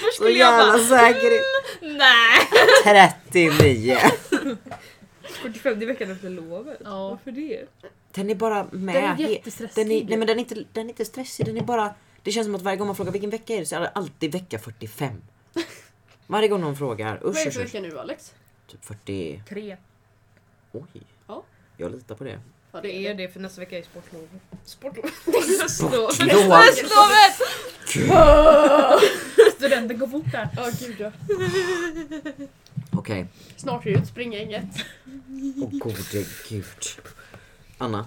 Först 0.00 0.16
Så 0.18 0.28
jävla 0.28 0.72
bara 0.72 0.78
säker. 0.78 1.30
nej. 1.80 3.20
39. 3.30 3.98
45 5.42 5.78
det 5.78 5.84
är 5.84 5.86
veckan 5.86 6.10
efter 6.10 6.30
lovet. 6.30 6.78
Ja. 6.84 7.08
Varför 7.08 7.30
det? 7.30 7.64
Den 8.14 8.30
är 8.30 8.34
bara 8.34 8.66
med. 8.70 8.94
Den 8.94 9.26
är 9.26 9.30
jättestressig. 9.30 9.84
Den 9.86 9.92
är, 9.92 10.04
nej 10.04 10.18
men 10.18 10.26
den 10.26 10.36
är, 10.36 10.40
inte, 10.40 10.54
den 10.54 10.84
är 10.86 10.88
inte 10.88 11.04
stressig, 11.04 11.46
den 11.46 11.56
är 11.56 11.62
bara... 11.62 11.94
Det 12.26 12.32
känns 12.32 12.46
som 12.46 12.54
att 12.54 12.62
varje 12.62 12.76
gång 12.76 12.86
man 12.86 12.96
frågar 12.96 13.12
vilken 13.12 13.30
vecka 13.30 13.54
är 13.54 13.60
det 13.60 13.66
så 13.66 13.76
är 13.76 13.80
det 13.80 13.88
alltid 13.88 14.32
vecka 14.32 14.58
45. 14.58 15.22
Varje 16.26 16.48
gång 16.48 16.60
någon 16.60 16.76
frågar, 16.76 17.20
Vad 17.22 17.36
är 17.36 17.44
det 17.44 17.50
för 17.50 17.60
vecka 17.60 17.80
nu 17.80 17.98
Alex? 17.98 18.34
Typ 18.66 18.84
40... 18.84 19.42
Tre. 19.48 19.76
Oj. 20.72 21.02
Ja. 21.26 21.42
Jag 21.76 21.92
litar 21.92 22.14
på 22.14 22.24
det. 22.24 22.40
Ja 22.72 22.80
Det 22.80 23.06
är 23.06 23.14
det 23.14 23.28
för 23.28 23.40
nästa 23.40 23.60
vecka 23.60 23.78
är 23.78 23.82
sportlov. 23.82 24.28
Sportlov. 24.64 25.04
Sportlov. 25.68 26.52
Höstlovet! 26.52 27.36
Studenten 29.56 29.98
går 29.98 30.06
fort 30.06 30.32
där. 30.32 30.48
Ja 30.56 30.70
gud 30.80 30.96
ja. 30.98 31.12
Okej. 32.92 33.26
Snart 33.56 33.86
är 33.86 33.90
det 33.90 33.98
ut 33.98 34.06
springgänget. 34.06 34.64
Åh 35.62 35.70
gode 35.70 36.24
gud. 36.48 36.64
Anna. 37.78 38.06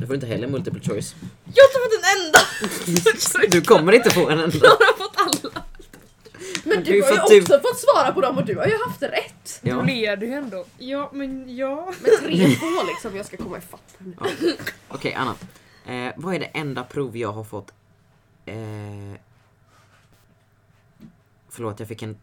Du 0.00 0.06
får 0.06 0.14
inte 0.14 0.26
heller 0.26 0.48
multiple 0.48 0.80
choice. 0.80 1.14
Jag 1.44 1.72
enda! 2.16 2.38
Du 3.50 3.60
kommer 3.62 3.92
inte 3.92 4.10
få 4.10 4.28
en 4.28 4.40
enda. 4.40 4.56
Jag 4.62 4.70
har 4.70 4.96
fått 4.96 5.16
alla. 5.16 5.62
Men 6.64 6.84
du 6.84 6.92
du 6.92 7.02
har 7.02 7.10
ju 7.10 7.16
typ- 7.28 7.42
också 7.42 7.60
fått 7.60 7.78
svara 7.78 8.12
på 8.12 8.20
dem 8.20 8.38
och 8.38 8.44
du 8.46 8.56
har 8.56 8.66
ju 8.66 8.76
haft 8.86 9.02
rätt. 9.02 9.60
Du 9.62 9.70
Ja. 9.70 9.82
leder 9.82 10.26
ju 10.26 10.32
ändå. 10.32 10.64
Ja 10.78 11.10
men 11.12 11.56
ja. 11.56 11.92
Med 12.00 12.10
3-2 12.30 12.86
liksom, 12.86 13.16
jag 13.16 13.26
ska 13.26 13.36
komma 13.36 13.58
ifatt 13.58 13.94
nu. 13.98 14.16
Okej 14.88 15.14
Anna. 15.14 15.34
Eh, 15.86 16.12
vad 16.16 16.34
är 16.34 16.38
det 16.38 16.44
enda 16.46 16.84
prov 16.84 17.16
jag 17.16 17.32
har 17.32 17.44
fått... 17.44 17.72
Eh, 18.46 18.54
förlåt 21.50 21.78
jag 21.80 21.88
fick 21.88 22.02
en 22.02 22.16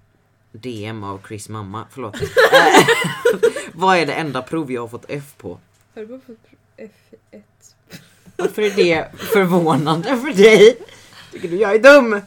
DM 0.51 1.03
av 1.03 1.21
Chris 1.27 1.49
mamma. 1.49 1.85
Förlåt. 1.91 2.15
Eh, 2.21 3.39
vad 3.73 3.97
är 3.97 4.05
det 4.05 4.13
enda 4.13 4.41
prov 4.41 4.71
jag 4.71 4.81
har 4.81 4.87
fått 4.87 5.05
F 5.07 5.33
på? 5.37 5.59
Har 5.95 6.01
du 6.01 6.05
bara 6.05 6.19
fått 6.19 6.37
F1? 6.77 7.41
Varför 8.41 8.61
är 8.61 8.69
det 8.75 9.11
förvånande 9.17 10.17
för 10.17 10.33
dig? 10.33 10.77
Tycker 11.31 11.47
du 11.47 11.55
jag 11.57 11.75
är 11.75 11.79
dum? 11.79 12.21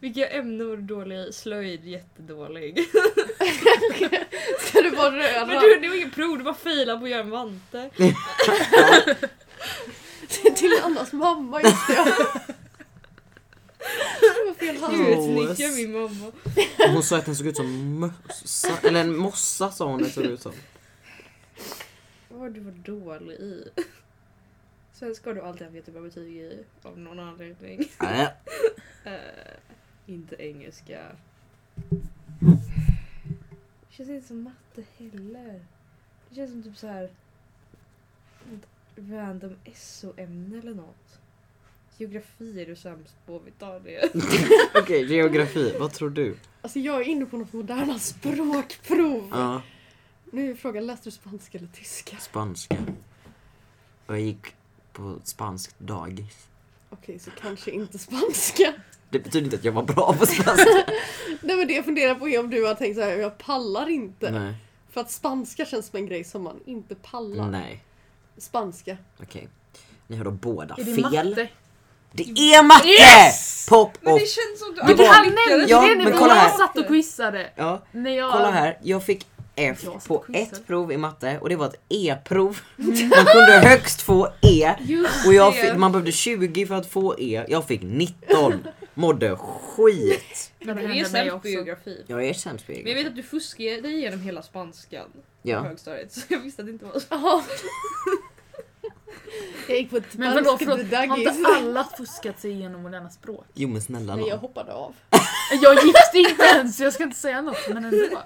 Vilka 0.00 0.28
ämnen 0.28 0.68
var 0.68 0.76
du 0.76 0.82
dålig 0.82 1.16
i? 1.16 1.32
Slöjd 1.32 1.84
jättedålig. 1.84 2.78
Ska 4.60 4.82
du 4.82 4.90
vara 4.90 5.16
röra? 5.16 5.46
Men 5.46 5.60
du, 5.60 5.78
det 5.80 5.88
var 5.88 5.94
inget 5.96 6.14
prov, 6.14 6.38
du 6.38 6.44
bara 6.44 6.54
failade 6.54 6.98
på 6.98 7.04
att 7.04 7.10
göra 7.10 7.20
en 7.20 7.30
vante. 7.30 7.90
Till 10.56 10.80
Annas 10.82 11.12
mamma, 11.12 11.62
just 11.62 11.86
det. 11.88 11.94
ja. 11.94 12.04
Det 14.20 14.44
var 14.46 14.54
fel 14.54 14.76
hand. 14.76 14.96
Du 14.96 15.12
utnyttjar 15.12 15.76
min 15.76 15.92
mamma. 15.92 16.32
Hon 16.92 17.02
sa 17.02 17.16
att 17.16 17.26
den 17.26 17.36
såg 17.36 17.46
ut 17.46 17.56
som 17.56 18.00
mössa, 18.00 18.68
eller 18.82 19.00
en 19.00 19.16
mossa 19.16 19.70
sa 19.70 19.86
hon 19.86 20.02
det 20.02 20.10
såg 20.10 20.24
ut 20.24 20.42
som. 20.42 20.52
Vad 22.28 22.52
du 22.54 22.60
var 22.60 22.72
dålig 22.72 23.34
i? 23.36 23.64
Sen 24.98 25.14
ska 25.14 25.32
du 25.34 25.40
alltid 25.40 25.66
ha 25.66 25.74
jättebra 25.74 26.02
betyg 26.02 26.36
i 26.36 26.64
av 26.82 26.98
någon 26.98 27.18
anledning. 27.18 27.88
Äh, 28.02 28.28
Eh, 29.04 29.56
inte 30.06 30.36
engelska. 30.42 31.02
Det 32.40 33.90
känns 33.90 34.08
inte 34.10 34.28
som 34.28 34.42
matte 34.42 34.84
heller. 34.98 35.64
Det 36.28 36.34
känns 36.34 36.50
som 36.50 36.62
typ 36.62 36.76
så 36.76 36.86
här 36.86 37.10
random 38.96 39.56
SO-ämne 39.74 40.58
eller 40.58 40.74
något. 40.74 41.18
Geografi 41.98 42.60
är 42.62 42.66
du 42.66 42.76
sämst 42.76 43.14
på, 43.26 43.38
vi 43.38 43.50
tar 43.50 43.80
det. 43.80 44.10
Okej, 44.82 45.04
geografi. 45.04 45.76
Vad 45.78 45.92
tror 45.92 46.10
du? 46.10 46.36
Alltså 46.62 46.78
jag 46.78 47.00
är 47.00 47.04
inne 47.04 47.26
på 47.26 47.36
något 47.36 47.52
moderna 47.52 47.98
språkprov. 47.98 49.28
Ja, 49.32 49.62
Nu 50.32 50.50
är 50.50 50.54
frågan, 50.54 50.86
läste 50.86 51.06
du 51.06 51.10
spanska 51.10 51.58
eller 51.58 51.68
tyska? 51.68 52.16
spanska. 52.16 52.76
Och 54.06 54.14
jag 54.14 54.20
gick 54.20 54.55
på 54.96 55.18
spanskt 55.24 55.78
dagis. 55.78 56.46
Okej, 56.90 57.18
så 57.18 57.30
kanske 57.40 57.70
inte 57.70 57.98
spanska. 57.98 58.72
Det 59.10 59.18
betyder 59.18 59.44
inte 59.44 59.56
att 59.56 59.64
jag 59.64 59.72
var 59.72 59.82
bra 59.82 60.12
på 60.18 60.26
spanska. 60.26 60.64
Nej 61.40 61.56
men 61.56 61.66
det 61.68 61.74
jag 61.74 61.84
funderar 61.84 62.14
på 62.14 62.28
är 62.28 62.40
om 62.40 62.50
du 62.50 62.64
har 62.64 62.74
tänkt 62.74 62.96
så 62.96 63.02
här, 63.02 63.10
jag 63.16 63.38
pallar 63.38 63.88
inte. 63.88 64.30
Nej. 64.30 64.54
För 64.90 65.00
att 65.00 65.10
spanska 65.10 65.64
känns 65.66 65.86
som 65.86 65.96
en 65.96 66.06
grej 66.06 66.24
som 66.24 66.42
man 66.42 66.60
inte 66.66 66.94
pallar. 66.94 67.50
Nej. 67.50 67.84
Spanska. 68.38 68.96
Okej. 69.22 69.48
Ni 70.06 70.16
har 70.16 70.24
då 70.24 70.30
båda 70.30 70.74
Är 70.74 70.84
det 70.84 70.94
fel. 70.94 71.28
matte? 71.28 71.48
Det 72.12 72.22
är 72.54 72.62
matte! 72.62 72.88
Yes! 72.88 73.66
Pop 73.68 73.90
Men 74.00 74.12
och... 74.12 74.18
det 74.18 74.26
känns 74.26 74.58
som 74.58 74.68
du 74.74 74.80
Det 74.80 74.86
Men 74.86 74.96
var- 74.96 75.06
han 75.14 75.24
lyckades. 75.24 75.48
nämnde 75.50 75.70
Ja, 75.70 75.80
det 75.80 75.96
men 75.96 76.04
när 76.12 76.18
kolla 76.18 76.34
jag 76.34 76.40
här. 76.42 76.58
satt 76.58 76.78
och 76.78 76.86
quizade. 76.86 77.50
Ja, 77.56 77.82
När 77.92 78.10
jag... 78.10 78.32
kolla 78.32 78.50
här. 78.50 78.78
Jag 78.82 79.04
fick 79.04 79.26
F 79.56 79.84
på 80.06 80.24
ett 80.32 80.66
prov 80.66 80.92
i 80.92 80.96
matte 80.96 81.38
och 81.40 81.48
det 81.48 81.56
var 81.56 81.66
ett 81.66 81.76
E-prov. 81.88 82.60
Man 82.76 83.24
kunde 83.26 83.60
högst 83.68 84.02
få 84.02 84.28
E. 84.42 84.74
Just 84.80 85.26
Och 85.26 85.34
jag 85.34 85.54
fick, 85.54 85.76
man 85.76 85.92
behövde 85.92 86.12
20 86.12 86.66
för 86.66 86.74
att 86.74 86.86
få 86.86 87.20
E. 87.20 87.44
Jag 87.48 87.66
fick 87.66 87.80
19. 87.82 88.66
Mådde 88.94 89.36
skit. 89.36 90.52
Det 90.58 90.64
Men 90.66 90.76
du 90.76 90.98
är 90.98 91.04
sämst 91.04 91.42
på 91.42 91.48
geografi. 91.48 92.04
Jag 92.06 92.24
är 92.24 92.34
sämst 92.34 92.66
på 92.66 92.72
Men 92.72 92.86
jag 92.86 92.94
vet 92.94 93.06
att 93.06 93.16
du 93.16 93.22
fuskade 93.22 93.80
dig 93.80 93.94
igenom 93.94 94.20
hela 94.20 94.42
spanskan 94.42 95.04
på 95.12 95.18
Ja. 95.42 95.60
högstadiet. 95.60 96.12
Så 96.12 96.20
jag 96.28 96.38
visste 96.40 96.62
att 96.62 96.66
det 96.66 96.72
inte 96.72 96.84
var 96.84 97.00
så. 97.00 97.42
Jag 99.68 99.78
gick 99.78 99.90
på 99.90 99.96
ett 99.96 100.14
Men 100.14 100.34
vadå, 100.34 100.58
förlåt, 100.58 100.92
har 101.08 101.18
inte 101.18 101.48
alla 101.56 101.84
fuskat 101.98 102.40
sig 102.40 102.50
igenom 102.50 102.82
moderna 102.82 103.10
språk? 103.10 103.44
Jo 103.54 103.68
men 103.68 103.82
snälla 103.82 104.16
Nej 104.16 104.24
jag 104.24 104.30
nån. 104.30 104.40
hoppade 104.40 104.72
av. 104.72 104.94
Jag 105.62 105.84
gick 105.84 105.94
det 106.12 106.18
inte 106.18 106.42
ens, 106.42 106.76
så 106.76 106.82
jag 106.82 106.92
ska 106.92 107.02
inte 107.02 107.16
säga 107.16 107.40
något, 107.42 107.68
men 107.68 107.84
ändå. 107.84 108.22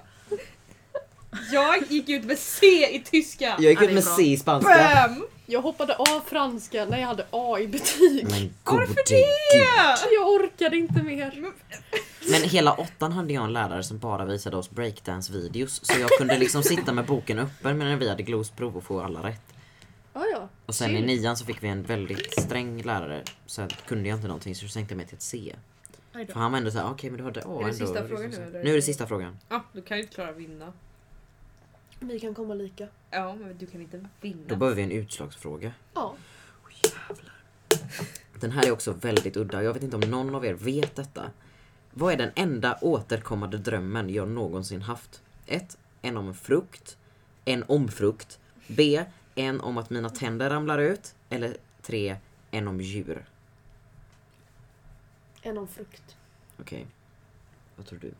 Jag 1.51 1.83
gick 1.91 2.09
ut 2.09 2.23
med 2.23 2.37
C 2.37 2.65
i 2.95 2.99
tyska. 2.99 3.45
Jag 3.59 3.71
gick 3.71 3.81
ut 3.81 3.93
med. 3.93 4.03
C 4.03 4.21
i 4.23 4.37
spanska. 4.37 4.69
Bam! 5.07 5.25
Jag 5.45 5.61
hoppade 5.61 5.95
av 5.95 6.21
franska 6.25 6.85
när 6.85 6.99
jag 6.99 7.07
hade 7.07 7.25
A 7.31 7.59
i 7.59 7.67
betyg. 7.67 8.27
Men 8.29 8.53
gode 8.63 8.85
gud. 8.85 9.63
Jag 10.11 10.27
orkade 10.27 10.77
inte 10.77 11.03
mer. 11.03 11.51
Men 12.31 12.41
hela 12.41 12.73
åttan 12.73 13.11
hade 13.11 13.33
jag 13.33 13.43
en 13.43 13.53
lärare 13.53 13.83
som 13.83 13.97
bara 13.97 14.25
visade 14.25 14.57
oss 14.57 14.69
breakdance-videos. 14.69 15.85
Så 15.85 15.99
jag 15.99 16.09
kunde 16.09 16.37
liksom 16.37 16.63
sitta 16.63 16.93
med 16.93 17.05
boken 17.05 17.39
öppen 17.39 17.77
medan 17.77 17.99
vi 17.99 18.09
hade 18.09 18.23
glosprov 18.23 18.77
och 18.77 18.83
få 18.83 19.01
alla 19.01 19.23
rätt. 19.27 19.41
Ja, 20.13 20.25
ja. 20.33 20.49
Och 20.65 20.75
sen 20.75 20.97
i 20.97 21.01
nian 21.01 21.37
så 21.37 21.45
fick 21.45 21.63
vi 21.63 21.67
en 21.67 21.83
väldigt 21.83 22.41
sträng 22.41 22.81
lärare. 22.81 23.23
Så 23.45 23.67
kunde 23.87 24.09
jag 24.09 24.17
inte 24.17 24.27
någonting 24.27 24.55
så 24.55 24.67
sänkte 24.67 24.93
jag 24.93 24.97
mig 24.97 25.05
till 25.05 25.15
ett 25.15 25.21
C. 25.21 25.55
Då. 26.13 26.25
För 26.25 26.39
han 26.39 26.51
var 26.51 26.57
ändå 26.57 26.71
såhär, 26.71 26.91
okej 26.91 27.09
men 27.09 27.17
du 27.17 27.23
hade 27.23 27.39
A 27.39 27.43
Är 27.45 27.63
det 27.63 27.63
ändå. 27.63 27.85
sista 27.85 28.07
frågan 28.07 28.29
nu, 28.29 28.37
eller? 28.37 28.63
Nu 28.63 28.69
är 28.71 28.75
det 28.75 28.81
sista 28.81 29.07
frågan. 29.07 29.37
Ja, 29.49 29.63
du 29.73 29.81
kan 29.81 29.97
ju 29.97 30.03
inte 30.03 30.15
klara 30.15 30.29
att 30.29 30.37
vinna. 30.37 30.73
Vi 32.03 32.19
kan 32.19 32.33
komma 32.33 32.53
lika. 32.53 32.87
Ja, 33.11 33.35
men 33.35 33.57
du 33.57 33.65
kan 33.65 33.81
inte 33.81 34.05
vinna. 34.21 34.43
Då 34.47 34.55
behöver 34.55 34.75
vi 34.75 34.83
en 34.83 34.91
utslagsfråga. 34.91 35.73
Ja. 35.93 36.15
Den 38.39 38.51
här 38.51 38.67
är 38.67 38.71
också 38.71 38.91
väldigt 38.91 39.37
udda. 39.37 39.63
Jag 39.63 39.73
vet 39.73 39.83
inte 39.83 39.95
om 39.95 40.01
någon 40.01 40.35
av 40.35 40.45
er 40.45 40.53
vet 40.53 40.95
detta. 40.95 41.31
Vad 41.91 42.13
är 42.13 42.17
den 42.17 42.31
enda 42.35 42.77
återkommande 42.81 43.57
drömmen 43.57 44.09
jag 44.09 44.27
någonsin 44.29 44.81
haft? 44.81 45.21
1. 45.45 45.77
En 46.01 46.17
om 46.17 46.27
en 46.27 46.35
frukt. 46.35 46.97
En 47.45 47.63
om 47.67 47.87
frukt. 47.87 48.39
B. 48.67 49.05
En 49.35 49.61
om 49.61 49.77
att 49.77 49.89
mina 49.89 50.09
tänder 50.09 50.49
ramlar 50.49 50.79
ut. 50.79 51.15
Eller 51.29 51.57
3. 51.81 52.17
En 52.51 52.67
om 52.67 52.81
djur. 52.81 53.25
En 55.41 55.57
om 55.57 55.67
frukt. 55.67 56.17
Okej. 56.59 56.87
Vad 57.75 57.85
tror 57.85 57.99
du? 57.99 58.13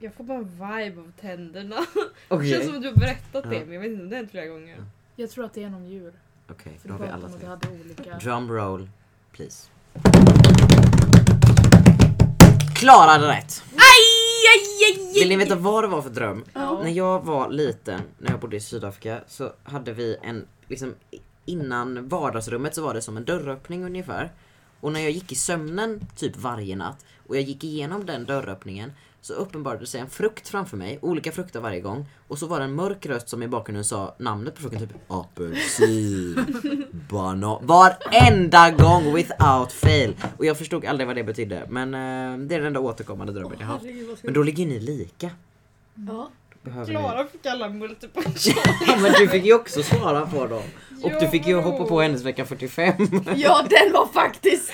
Jag 0.00 0.14
får 0.14 0.24
bara 0.24 0.38
en 0.38 0.44
vibe 0.48 1.00
av 1.00 1.12
tänderna. 1.20 1.76
Okej. 2.28 2.48
Det 2.48 2.54
känns 2.54 2.66
som 2.66 2.76
att 2.76 2.82
du 2.82 2.88
har 2.88 2.96
berättat 2.96 3.50
det, 3.50 3.64
men 3.64 3.72
jag 3.72 3.80
vet 3.80 3.90
inte 3.90 4.02
om 4.02 4.08
det 4.08 4.16
har 4.16 4.20
hänt 4.20 4.30
flera 4.30 4.46
gånger. 4.46 4.84
Jag 5.16 5.30
tror 5.30 5.44
att 5.44 5.54
det 5.54 5.62
är 5.62 5.70
någon 5.70 5.88
djur. 5.88 6.12
Okej, 6.50 6.78
För 6.82 6.88
då 6.88 6.94
du 6.94 7.00
har 7.00 7.06
vi 7.06 7.12
alla 7.12 7.28
tre. 7.28 7.46
hade 7.46 7.68
olika... 7.68 8.18
Drum 8.18 8.52
roll, 8.52 8.88
please. 9.32 9.70
Klara 12.76 13.10
hade 13.10 13.28
rätt! 13.28 13.62
Vill 15.14 15.28
ni 15.28 15.36
veta 15.36 15.54
vad 15.54 15.84
det 15.84 15.88
var 15.88 16.02
för 16.02 16.10
dröm? 16.10 16.44
Ja. 16.52 16.80
När 16.82 16.90
jag 16.90 17.24
var 17.24 17.50
liten, 17.50 18.00
när 18.18 18.30
jag 18.30 18.40
bodde 18.40 18.56
i 18.56 18.60
Sydafrika, 18.60 19.20
så 19.26 19.52
hade 19.62 19.92
vi 19.92 20.16
en, 20.22 20.46
liksom 20.66 20.94
innan 21.44 22.08
vardagsrummet 22.08 22.74
så 22.74 22.82
var 22.82 22.94
det 22.94 23.02
som 23.02 23.16
en 23.16 23.24
dörröppning 23.24 23.84
ungefär. 23.84 24.32
Och 24.80 24.92
när 24.92 25.00
jag 25.00 25.10
gick 25.10 25.32
i 25.32 25.34
sömnen 25.34 26.06
typ 26.16 26.36
varje 26.36 26.76
natt 26.76 27.04
och 27.26 27.36
jag 27.36 27.42
gick 27.42 27.64
igenom 27.64 28.06
den 28.06 28.24
dörröppningen 28.24 28.92
så 29.20 29.34
uppenbarade 29.34 29.86
sig 29.86 30.00
en 30.00 30.10
frukt 30.10 30.48
framför 30.48 30.76
mig, 30.76 30.98
olika 31.02 31.32
frukter 31.32 31.60
varje 31.60 31.80
gång. 31.80 32.06
Och 32.28 32.38
så 32.38 32.46
var 32.46 32.58
det 32.58 32.64
en 32.64 32.74
mörk 32.74 33.06
röst 33.06 33.28
som 33.28 33.42
i 33.42 33.48
bakgrunden 33.48 33.84
sa 33.84 34.14
namnet 34.18 34.54
på 34.54 34.60
frukten, 34.60 34.80
typ 34.80 34.96
apelsin, 35.08 36.46
banan. 37.10 37.66
Varenda 37.66 38.70
gång 38.70 39.14
without 39.14 39.72
fail. 39.72 40.16
Och 40.38 40.44
jag 40.44 40.58
förstod 40.58 40.84
aldrig 40.84 41.06
vad 41.06 41.16
det 41.16 41.24
betydde. 41.24 41.66
Men 41.68 41.94
eh, 41.94 42.38
det 42.46 42.54
är 42.54 42.58
den 42.58 42.66
enda 42.66 42.80
återkommande 42.80 43.32
drömmen 43.32 43.56
jag 43.60 43.66
haft. 43.66 43.84
Men 44.22 44.34
då 44.34 44.42
ligger 44.42 44.66
ni 44.66 44.80
lika. 44.80 45.30
Ja. 45.94 46.30
Klara 46.86 47.26
fick 47.26 47.46
alla 47.46 47.68
multiple 47.68 48.22
Ja 48.86 48.96
men 49.02 49.12
du 49.12 49.28
fick 49.28 49.44
ju 49.44 49.54
också 49.54 49.82
svara 49.82 50.26
på 50.26 50.46
dem. 50.46 50.62
Och 51.02 51.10
Ja, 51.10 51.20
du 51.20 51.28
fick 51.28 51.46
ju 51.46 51.54
hoppa 51.60 51.84
på 51.84 52.00
hennes 52.00 52.22
vecka 52.22 52.44
45. 52.44 52.94
ja, 53.36 53.66
den 53.70 53.92
var 53.92 54.06
faktiskt... 54.06 54.72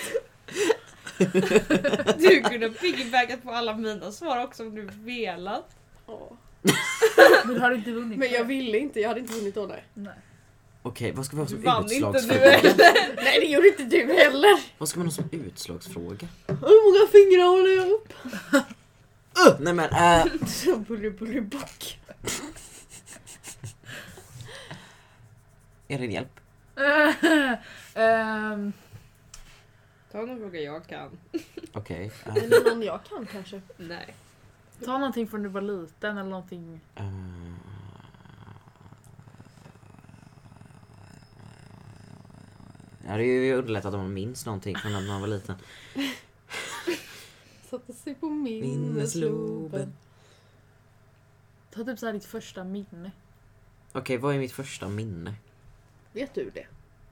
Du 2.18 2.42
kunde 2.42 2.70
piggybackat 2.70 3.42
på 3.42 3.50
alla 3.50 3.76
mina 3.76 4.12
svar 4.12 4.44
också 4.44 4.62
om 4.62 4.74
du 4.74 4.88
velat. 4.92 5.76
Ja. 6.06 6.30
Men 7.44 7.54
du 7.54 7.60
har 7.60 7.72
inte 7.72 7.90
vunnit. 7.92 8.18
Men 8.18 8.30
jag 8.32 8.44
ville 8.44 8.78
inte, 8.78 9.00
jag 9.00 9.08
hade 9.08 9.20
inte 9.20 9.32
vunnit 9.34 9.56
av 9.56 9.68
det. 9.68 9.80
Nej. 9.94 10.14
Okej, 10.82 11.12
vad 11.12 11.26
ska 11.26 11.36
vi 11.36 11.42
ha 11.42 11.48
Du 11.48 11.54
som 11.54 11.62
vann 11.62 11.82
inte 11.82 11.94
du 11.94 11.96
utslagsfråga? 11.96 12.50
heller. 12.50 13.14
Nej 13.24 13.40
det 13.40 13.46
gjorde 13.46 13.68
inte 13.68 13.84
du 13.84 14.12
heller. 14.12 14.60
Vad 14.78 14.88
ska 14.88 14.98
man 14.98 15.06
ha 15.06 15.12
som 15.12 15.28
utslagsfråga? 15.32 16.28
Hur 16.46 16.84
många 16.86 17.10
fingrar 17.10 17.48
håller 17.48 17.76
jag 17.76 17.90
upp? 17.92 18.12
Uh, 19.46 19.60
nej 19.60 19.72
men, 19.74 19.90
äh, 19.90 20.46
Så 20.46 20.76
bully 20.76 21.10
bully 21.10 21.40
bock. 21.40 21.98
är 25.88 25.98
det 25.98 26.04
en 26.04 26.10
hjälp? 26.12 26.40
Ehm, 27.96 28.72
Ta 30.14 30.20
någon 30.20 30.38
fråga 30.38 30.60
jag 30.60 30.86
kan. 30.86 31.18
Okej. 31.72 32.12
äh, 32.26 32.36
Eller 32.36 32.70
någon 32.70 32.82
jag 32.82 33.04
kan 33.04 33.26
kanske. 33.26 33.62
Nej. 33.76 34.14
ta 34.84 34.98
någonting 34.98 35.28
från 35.28 35.42
när 35.42 35.48
du 35.48 35.52
var 35.52 35.60
liten 35.60 36.18
eller 36.18 36.30
någonting. 36.30 36.80
äh, 36.94 37.04
Ja, 43.06 43.16
det 43.16 43.22
är 43.24 43.42
ju 43.44 43.54
underlättat 43.54 43.94
om 43.94 44.00
man 44.00 44.14
minns 44.14 44.46
någonting 44.46 44.76
från 44.76 44.92
när 44.92 45.00
man 45.00 45.20
var 45.20 45.28
liten. 45.28 45.56
Satte 47.70 47.92
sig 47.92 48.14
på 48.14 48.26
minnesloben. 48.30 49.94
Ta 51.70 51.84
typ 51.84 51.98
såhär 51.98 52.12
ditt 52.12 52.24
första 52.24 52.64
minne. 52.64 53.10
Okej, 53.92 54.18
vad 54.18 54.34
är 54.34 54.38
mitt 54.38 54.52
första 54.52 54.88
minne? 54.88 55.34
Vet 56.12 56.34
du 56.34 56.50
det? 56.50 56.66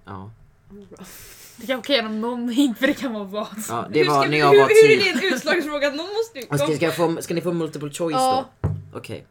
Ja. 0.05 0.31
Det 1.57 1.67
kan 1.67 1.83
ge 1.89 2.03
dem 2.03 2.21
någon 2.21 2.49
hint 2.49 2.79
för 2.79 2.87
det 2.87 2.95
kan 2.95 3.13
vara 3.13 3.25
vad. 3.25 3.47
ja 3.69 3.89
det 3.93 3.99
hur 3.99 4.09
var 4.09 4.21
ska 4.23 4.31
när 4.31 4.39
jag 4.39 4.51
hur, 4.51 4.59
var 4.61 4.69
Hur 4.69 4.91
är 4.91 4.97
typ... 5.05 5.21
det 5.21 5.27
en 5.27 5.35
utslagsfråga? 5.35 5.91
Någon 5.91 6.07
måste 6.07 6.39
ju... 6.39 6.45
Ska, 6.45 6.59
ska, 6.59 6.85
jag 6.85 6.97
få, 6.97 7.23
ska 7.23 7.35
ni 7.35 7.41
få 7.41 7.53
multiple 7.53 7.91
choice 7.91 8.13
Ja. 8.15 8.45
då? 8.61 8.69
Okej. 8.95 9.27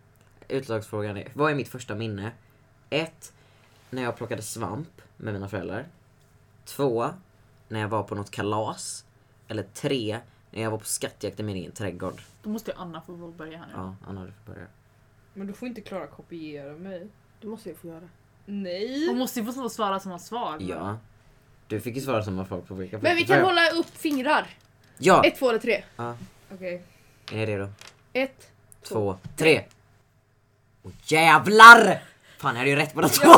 Utslagsfrågan 0.47 1.17
är, 1.17 1.27
vad 1.33 1.51
är 1.51 1.55
mitt 1.55 1.67
första 1.69 1.95
minne? 1.95 2.31
Ett, 2.89 3.33
När 3.89 4.03
jag 4.03 4.17
plockade 4.17 4.41
svamp 4.41 5.01
med 5.17 5.33
mina 5.33 5.47
föräldrar. 5.49 5.87
Två, 6.65 7.05
När 7.67 7.79
jag 7.79 7.87
var 7.87 8.03
på 8.03 8.15
något 8.15 8.31
kalas. 8.31 9.05
Eller 9.47 9.63
tre, 9.63 10.19
När 10.51 10.61
jag 10.61 10.71
var 10.71 10.77
på 10.77 10.85
skattjakt 10.85 11.39
i 11.39 11.43
min 11.43 11.55
egen 11.55 11.71
trädgård. 11.71 12.21
Då 12.43 12.49
måste 12.49 12.71
ju 12.71 12.77
Anna 12.77 13.01
få 13.01 13.13
börja 13.13 13.57
här 13.57 13.65
nu. 13.67 13.73
Ja, 13.75 13.95
Anna 14.07 14.25
du 14.25 14.31
får 14.45 14.53
börja. 14.53 14.67
Men 15.33 15.47
du 15.47 15.53
får 15.53 15.67
inte 15.67 15.81
klara 15.81 16.07
kopiera 16.07 16.73
mig. 16.73 17.07
Det 17.41 17.47
måste 17.47 17.69
jag 17.69 17.77
få 17.77 17.87
göra. 17.87 18.09
Nej. 18.45 19.07
Hon 19.07 19.17
måste 19.17 19.39
ju 19.39 19.53
få 19.53 19.69
svara 19.69 19.99
som 19.99 20.11
har 20.11 20.19
svar. 20.19 20.57
Ja. 20.61 20.97
Du 21.71 21.79
fick 21.79 21.95
ju 21.95 22.01
svara 22.01 22.23
samma 22.23 22.45
sak 22.45 22.67
på 22.67 22.73
vilka 22.73 22.97
Men 22.97 23.15
vi 23.15 23.23
kan 23.23 23.41
hålla 23.41 23.69
upp 23.69 23.97
fingrar. 23.97 24.45
Ja! 24.97 25.23
Ett, 25.25 25.39
två 25.39 25.49
eller 25.49 25.59
tre. 25.59 25.83
Okej. 26.53 26.83
Är 27.31 27.35
ni 27.35 27.45
redo? 27.45 27.69
Ett. 28.13 28.47
Två, 28.87 29.17
tre! 29.37 29.63
Åh 30.83 30.91
jävlar! 31.05 32.03
Fan 32.37 32.55
jag 32.55 32.59
hade 32.59 32.69
ju 32.69 32.75
rätt 32.75 32.93
på 32.93 33.01
de 33.01 33.09
två! 33.09 33.31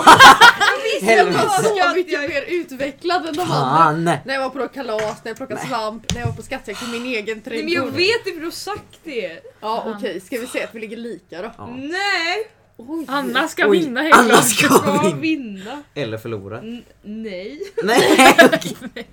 Helvete! 1.01 1.49
Så 1.63 1.95
mycket 1.95 2.19
mer 2.29 2.43
utvecklad 2.47 3.25
än 3.25 3.33
de 3.33 3.41
andra. 3.41 3.55
Fan! 3.55 4.03
När 4.03 4.33
jag 4.33 4.41
var 4.41 4.49
på 4.49 4.73
kalas, 4.73 5.23
när 5.23 5.29
jag 5.29 5.37
plockade 5.37 5.59
Nej. 5.59 5.69
svamp, 5.69 6.13
när 6.13 6.19
jag 6.19 6.27
var 6.27 6.35
på 6.35 6.43
skattjakt 6.43 6.83
i 6.83 6.87
min 6.91 7.05
egen 7.05 7.41
Nej 7.45 7.63
men 7.63 7.73
jag 7.73 7.83
trädgård. 7.83 7.93
vet 7.93 8.25
det 8.25 8.31
för 8.31 8.39
du 8.39 8.45
har 8.45 8.51
sagt 8.51 8.99
det. 9.03 9.41
Ja 9.59 9.93
okej, 9.95 10.21
ska 10.21 10.39
vi 10.39 10.47
se 10.47 10.63
att 10.63 10.75
vi 10.75 10.79
ligger 10.79 10.97
lika 10.97 11.41
då? 11.41 11.51
Ja. 11.57 11.67
Nej. 11.67 12.47
Oj. 12.87 13.05
Anna 13.07 13.47
ska 13.47 13.67
Oj, 13.67 13.79
vinna 13.79 14.01
helt 14.01 14.15
Anna 14.15 14.29
klart. 14.29 14.43
ska 14.45 14.67
Ska 14.67 15.01
vinna! 15.01 15.15
vinna. 15.19 15.83
Eller 15.93 16.17
förlora. 16.17 16.59
N- 16.59 16.83
nej. 17.01 17.61
Nej 17.83 18.17
okej. 18.53 19.07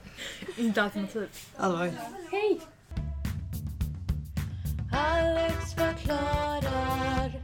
Inte 0.56 0.82
alternativ. 0.82 1.28
Hej! 2.30 2.60
Alex 4.92 5.54
förklarar. 5.74 7.40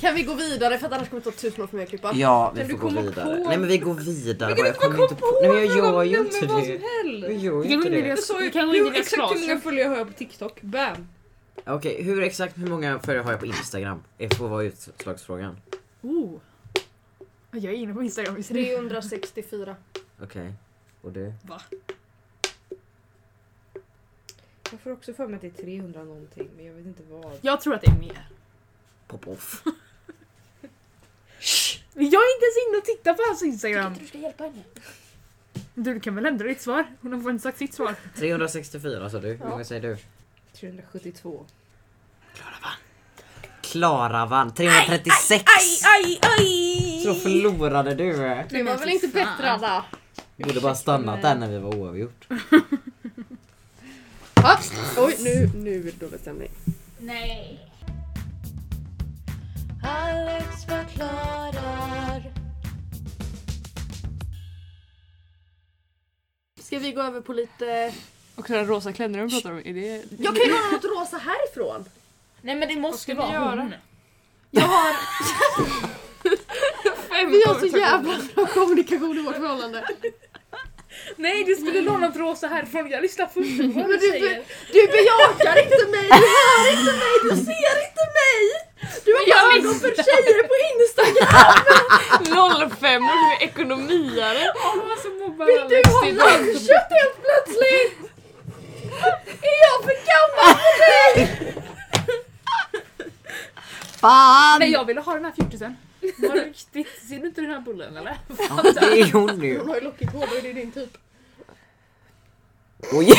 Kan 0.00 0.14
vi 0.14 0.22
gå 0.22 0.34
vidare 0.34 0.78
för 0.78 0.86
att 0.86 0.92
annars 0.92 1.08
kommer 1.08 1.20
det 1.24 1.30
ta 1.30 1.36
tusen 1.36 1.62
år 1.62 1.66
för 1.66 1.76
mig 1.76 1.82
att 1.84 1.88
klippa? 1.88 2.12
Ja, 2.14 2.52
vi 2.54 2.60
Kan 2.60 2.68
får 2.70 2.76
du 2.76 2.80
gå 2.82 2.88
komma 2.88 3.00
vidare. 3.02 3.36
på- 3.36 3.48
Nej 3.48 3.58
men 3.58 3.68
vi 3.68 3.78
går 3.78 3.94
vidare. 3.94 4.54
Vi 4.54 4.62
kan 4.62 4.64
bara. 4.64 4.68
inte 4.68 4.80
bara 4.80 4.92
kommer 4.92 5.06
komma 5.08 5.20
på 5.20 5.38
Nej 5.42 5.48
men 5.50 5.58
jag 5.66 5.76
gör 5.76 6.02
ju 6.02 6.18
inte 6.18 6.46
det. 6.46 6.80
Jag 7.26 7.32
gör 7.36 7.64
ju 7.64 7.70
inte 7.74 7.88
det. 7.88 7.98
Jag 8.08 8.18
sa 8.18 8.38
ju 8.40 8.44
Vi 8.46 8.50
kan 8.52 8.66
gå 8.68 8.74
in 8.74 8.80
i 8.80 8.84
hur, 8.84 8.90
deras 8.92 9.06
exakt 9.12 9.34
hur 9.34 9.40
många 9.48 9.60
följare 9.60 9.88
har 9.88 9.96
jag 9.96 10.06
på 10.06 10.12
TikTok? 10.12 10.62
Bam! 10.62 11.08
Okej, 11.66 12.02
hur 12.02 12.22
exakt 12.22 12.58
hur 12.58 12.66
många 12.66 12.98
följare 12.98 13.24
har 13.24 13.30
jag 13.30 13.40
på 13.40 13.46
Instagram? 13.46 14.02
Det 14.16 14.36
får 14.36 14.48
vara 14.48 14.62
utslagsfrågan. 14.62 15.56
Oh. 16.02 16.40
Jag 17.50 17.64
är 17.64 17.72
inne 17.72 17.94
på 17.94 18.02
Instagram 18.02 18.34
visserligen. 18.34 18.88
364. 18.88 19.76
Okej. 20.22 20.52
Och 21.00 21.12
du? 21.12 21.32
Jag 24.70 24.80
får 24.80 24.92
också 24.92 25.12
för 25.12 25.26
mig 25.26 25.36
att 25.36 25.40
det 25.40 25.60
är 25.60 25.62
300 25.64 26.04
någonting 26.04 26.48
men 26.56 26.66
jag 26.66 26.74
vet 26.74 26.86
inte 26.86 27.02
vad. 27.10 27.38
Jag 27.40 27.60
tror 27.60 27.74
att 27.74 27.82
det 27.82 27.90
är 27.90 27.98
mer. 27.98 28.28
Pop-off. 29.06 29.62
Jag 31.94 32.04
är 32.04 32.34
inte 32.34 32.44
ens 32.44 32.68
inne 32.68 32.78
och 32.78 32.84
tittar 32.84 33.14
på 33.14 33.22
hans 33.28 33.42
Instagram. 33.42 33.94
Du 34.00 34.06
ska 34.06 34.18
hjälpa 34.18 34.44
henne. 34.44 34.62
Du, 35.74 36.00
kan 36.00 36.14
väl 36.14 36.26
ändra 36.26 36.46
ditt 36.46 36.60
svar? 36.60 36.86
Hon 37.00 37.22
har 37.22 37.30
inte 37.30 37.42
sagt 37.42 37.58
sitt 37.58 37.74
svar. 37.74 37.94
364 38.16 39.10
sa 39.10 39.20
du. 39.20 39.28
Hur 39.28 39.48
många 39.48 39.64
säger 39.64 39.82
du? 39.82 39.96
372. 40.60 41.46
Klara 43.60 44.26
vann. 44.26 44.54
336! 44.54 45.44
Aj, 45.46 46.18
aj! 46.22 47.02
Så 47.04 47.14
förlorade 47.14 47.94
du. 47.94 48.12
Det 48.48 48.62
var 48.62 48.78
väl 48.78 48.88
inte 48.88 49.08
bättre 49.08 49.50
Anna? 49.50 49.84
Borde 50.36 50.60
bara 50.60 50.74
stannat 50.74 51.22
där 51.22 51.34
när 51.34 51.48
vi 51.48 51.58
var 51.58 51.76
oavgjort. 51.76 52.28
Oj, 54.96 55.16
nu, 55.18 55.50
nu 55.54 55.80
är 55.80 55.82
det 55.82 56.00
dålig 56.00 56.20
stämning. 56.20 56.50
Nej. 56.98 57.70
Alex 59.84 60.64
förklarar. 60.64 62.32
Ska 66.60 66.78
vi 66.78 66.92
gå 66.92 67.02
över 67.02 67.20
på 67.20 67.32
lite... 67.32 67.94
Och 68.38 68.44
den 68.48 68.66
rosa 68.66 68.92
klänningen 68.92 69.30
pratar 69.30 69.50
om, 69.50 69.58
är 69.58 69.74
det... 69.74 70.04
Jag 70.18 70.36
kan 70.36 70.44
ju 70.44 70.50
låna 70.50 70.70
något 70.70 70.84
rosa 70.84 71.16
härifrån. 71.16 71.84
Nej 72.42 72.54
men 72.54 72.68
det 72.68 72.76
måste 72.76 73.14
vara 73.14 73.32
göra? 73.32 73.60
hon. 73.60 73.74
Jag 74.50 74.62
har... 74.62 74.96
Vi 77.28 77.42
har 77.46 77.60
så 77.60 77.66
jävla 77.66 78.18
bra 78.34 78.46
kommunikation 78.46 79.18
i 79.18 79.22
vårt 79.22 79.34
förhållande. 79.34 79.84
Nej 81.16 81.44
du 81.44 81.54
skulle 81.54 81.80
låna 81.80 82.06
något 82.06 82.16
rosa 82.16 82.46
härifrån, 82.46 82.90
jag 82.90 83.02
lyssnar 83.02 83.26
först 83.26 83.58
på 83.74 83.80
vad 83.80 83.90
du 83.90 83.96
du, 83.96 84.10
säger. 84.10 84.42
du 84.72 84.86
bejakar 84.86 85.62
inte 85.64 85.86
mig, 85.96 86.08
du 86.08 86.26
hör 86.36 86.70
inte 86.78 86.92
mig, 86.92 87.14
du 87.22 87.28
ser 87.30 87.76
inte 87.88 88.04
mig! 88.20 88.42
Du 89.04 89.12
har 89.14 89.22
Jag 89.26 89.56
ögon 89.56 89.74
för 89.74 89.88
tjejer 89.88 90.42
på 90.50 90.56
Instagram! 90.72 92.70
05 92.70 93.02
och 93.02 93.10
du 93.22 93.44
är 93.44 93.48
ekonomiare. 93.48 94.52
Vill 95.46 95.68
du 95.68 95.90
ha 95.90 96.04
lammkött 96.04 96.90
helt 96.90 97.16
plötsligt? 97.22 98.07
Är 99.42 99.58
jag 99.66 99.84
för 99.84 99.96
gammal 100.10 100.56
för 100.78 101.16
dig? 101.16 101.54
Fan! 104.00 104.58
Nej 104.58 104.70
jag 104.70 104.84
ville 104.84 105.00
ha 105.00 105.14
den 105.14 105.24
här 105.24 105.32
fjortisen. 105.32 105.76
Var 106.18 106.34
det 106.34 106.44
riktigt? 106.44 106.88
Ser 107.08 107.18
du 107.18 107.26
inte 107.26 107.40
den 107.40 107.50
här 107.50 107.60
bullen 107.60 107.96
eller? 107.96 108.18
Ja, 108.48 108.62
det 108.62 109.00
är 109.00 109.12
hon 109.12 109.42
ju. 109.42 109.58
Hon 109.58 109.68
har 109.68 109.74
ju 109.74 109.80
lockigt 109.80 110.12
hår, 110.12 110.26
då 110.30 110.36
är 110.36 110.42
det 110.42 110.52
din 110.52 110.72
typ. 110.72 110.98
Oj! 112.92 113.14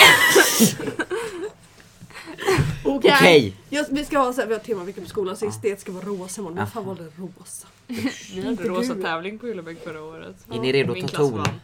Okej. 2.85 3.13
Okej. 3.15 3.55
Ja, 3.69 3.85
vi 3.89 4.05
ska 4.05 4.17
ha 4.19 4.33
så 4.33 4.41
här, 4.41 4.47
vi 4.47 4.53
har 4.53 4.59
temavecka 4.61 5.01
på 5.01 5.07
skolan 5.07 5.37
så 5.37 5.47
estet 5.47 5.81
ska 5.81 5.91
vara 5.91 6.05
rosa 6.05 6.41
imorgon. 6.41 6.57
Vem 6.57 6.67
fan 6.67 6.85
valde 6.85 7.03
rosa? 7.17 7.67
Vi 8.33 8.45
hade 8.45 8.63
rosa 8.63 8.95
tävling 8.95 9.39
på 9.39 9.47
Ullebäck 9.47 9.83
förra 9.83 10.03
året. 10.03 10.35
Är 10.51 10.59
ni 10.59 10.71
redo 10.71 10.93
Min 10.93 11.05
att 11.05 11.11
ta 11.11 11.17
klass 11.17 11.29
ton? 11.29 11.37
vann. 11.37 11.59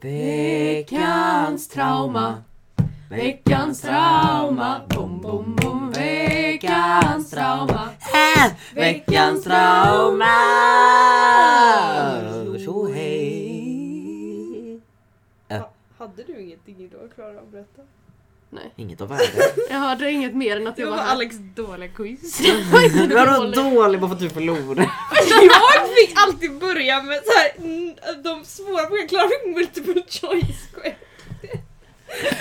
Veckans 0.00 1.68
trauma 1.68 2.42
Veckans 3.10 3.80
trauma 3.80 4.80
Bom, 4.88 5.20
bom, 5.20 5.56
bom 5.56 5.90
Veckans 5.90 7.30
trauma 7.30 7.88
äh, 8.14 8.52
Veckans 8.74 9.44
trauma 9.44 10.36
Så 12.64 12.86
hej 12.94 14.80
Ha- 15.48 15.70
Hade 15.98 16.22
du 16.22 16.40
ingenting 16.42 16.76
idag 16.78 17.10
Klara 17.14 17.38
att 17.38 17.52
berätta? 17.52 17.82
Inget 18.76 19.00
av 19.00 19.08
värde. 19.08 19.22
Jag 19.70 19.76
hörde 19.78 20.10
inget 20.10 20.34
mer 20.34 20.56
än 20.56 20.66
att 20.66 20.76
Det 20.76 20.82
jag 20.82 20.90
var 20.90 20.96
var 20.96 21.04
här. 21.04 21.12
Alex 21.12 21.36
dåliga 21.56 21.88
quiz. 21.92 22.40
Vadå 23.14 23.50
dålig 23.70 24.00
bara 24.00 24.08
för 24.08 24.14
att 24.14 24.20
du 24.20 24.30
förlorade? 24.30 24.80
jag 25.30 25.88
fick 25.88 26.12
alltid 26.16 26.58
börja 26.58 27.02
med 27.02 27.20
så 27.24 27.32
här, 27.38 27.50
mm, 27.66 27.94
de 28.22 28.44
svåra 28.44 28.86
frågorna. 28.86 29.06
Klara 29.08 29.28
fick 29.28 29.54
multiple 29.56 30.02
choice. 30.08 30.68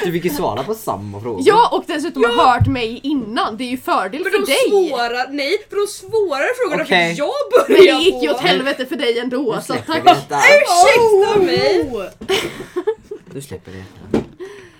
Du 0.03 0.11
fick 0.11 0.23
ju 0.25 0.29
svara 0.29 0.63
på 0.63 0.73
samma 0.73 1.21
fråga. 1.21 1.41
Ja 1.45 1.69
och 1.71 1.83
dessutom 1.87 2.23
har 2.23 2.31
hört 2.53 2.67
mig 2.67 2.99
innan, 3.03 3.57
det 3.57 3.63
är 3.63 3.69
ju 3.69 3.77
fördel 3.77 4.21
Men 4.23 4.31
för 4.31 4.39
de 4.39 4.45
dig. 4.45 4.89
svåra, 4.89 5.23
nej, 5.29 5.57
för 5.69 5.75
de 5.75 5.87
svårare 5.87 6.47
frågorna 6.63 6.83
Okej. 6.83 7.09
fick 7.09 7.19
jag 7.19 7.31
Men 7.67 7.77
börja 7.77 7.97
det 7.97 8.03
gick 8.03 8.23
ju 8.23 8.29
åt 8.29 8.39
helvete 8.41 8.85
för 8.85 8.95
dig 8.95 9.13
Nu 9.13 9.19
ändå 9.19 9.55
så 9.61 9.73
släpper 9.73 10.15
tack. 10.29 10.45
Ursäkta 10.45 11.39
mig! 11.39 11.91
Nu 13.33 13.41
släpper 13.41 13.71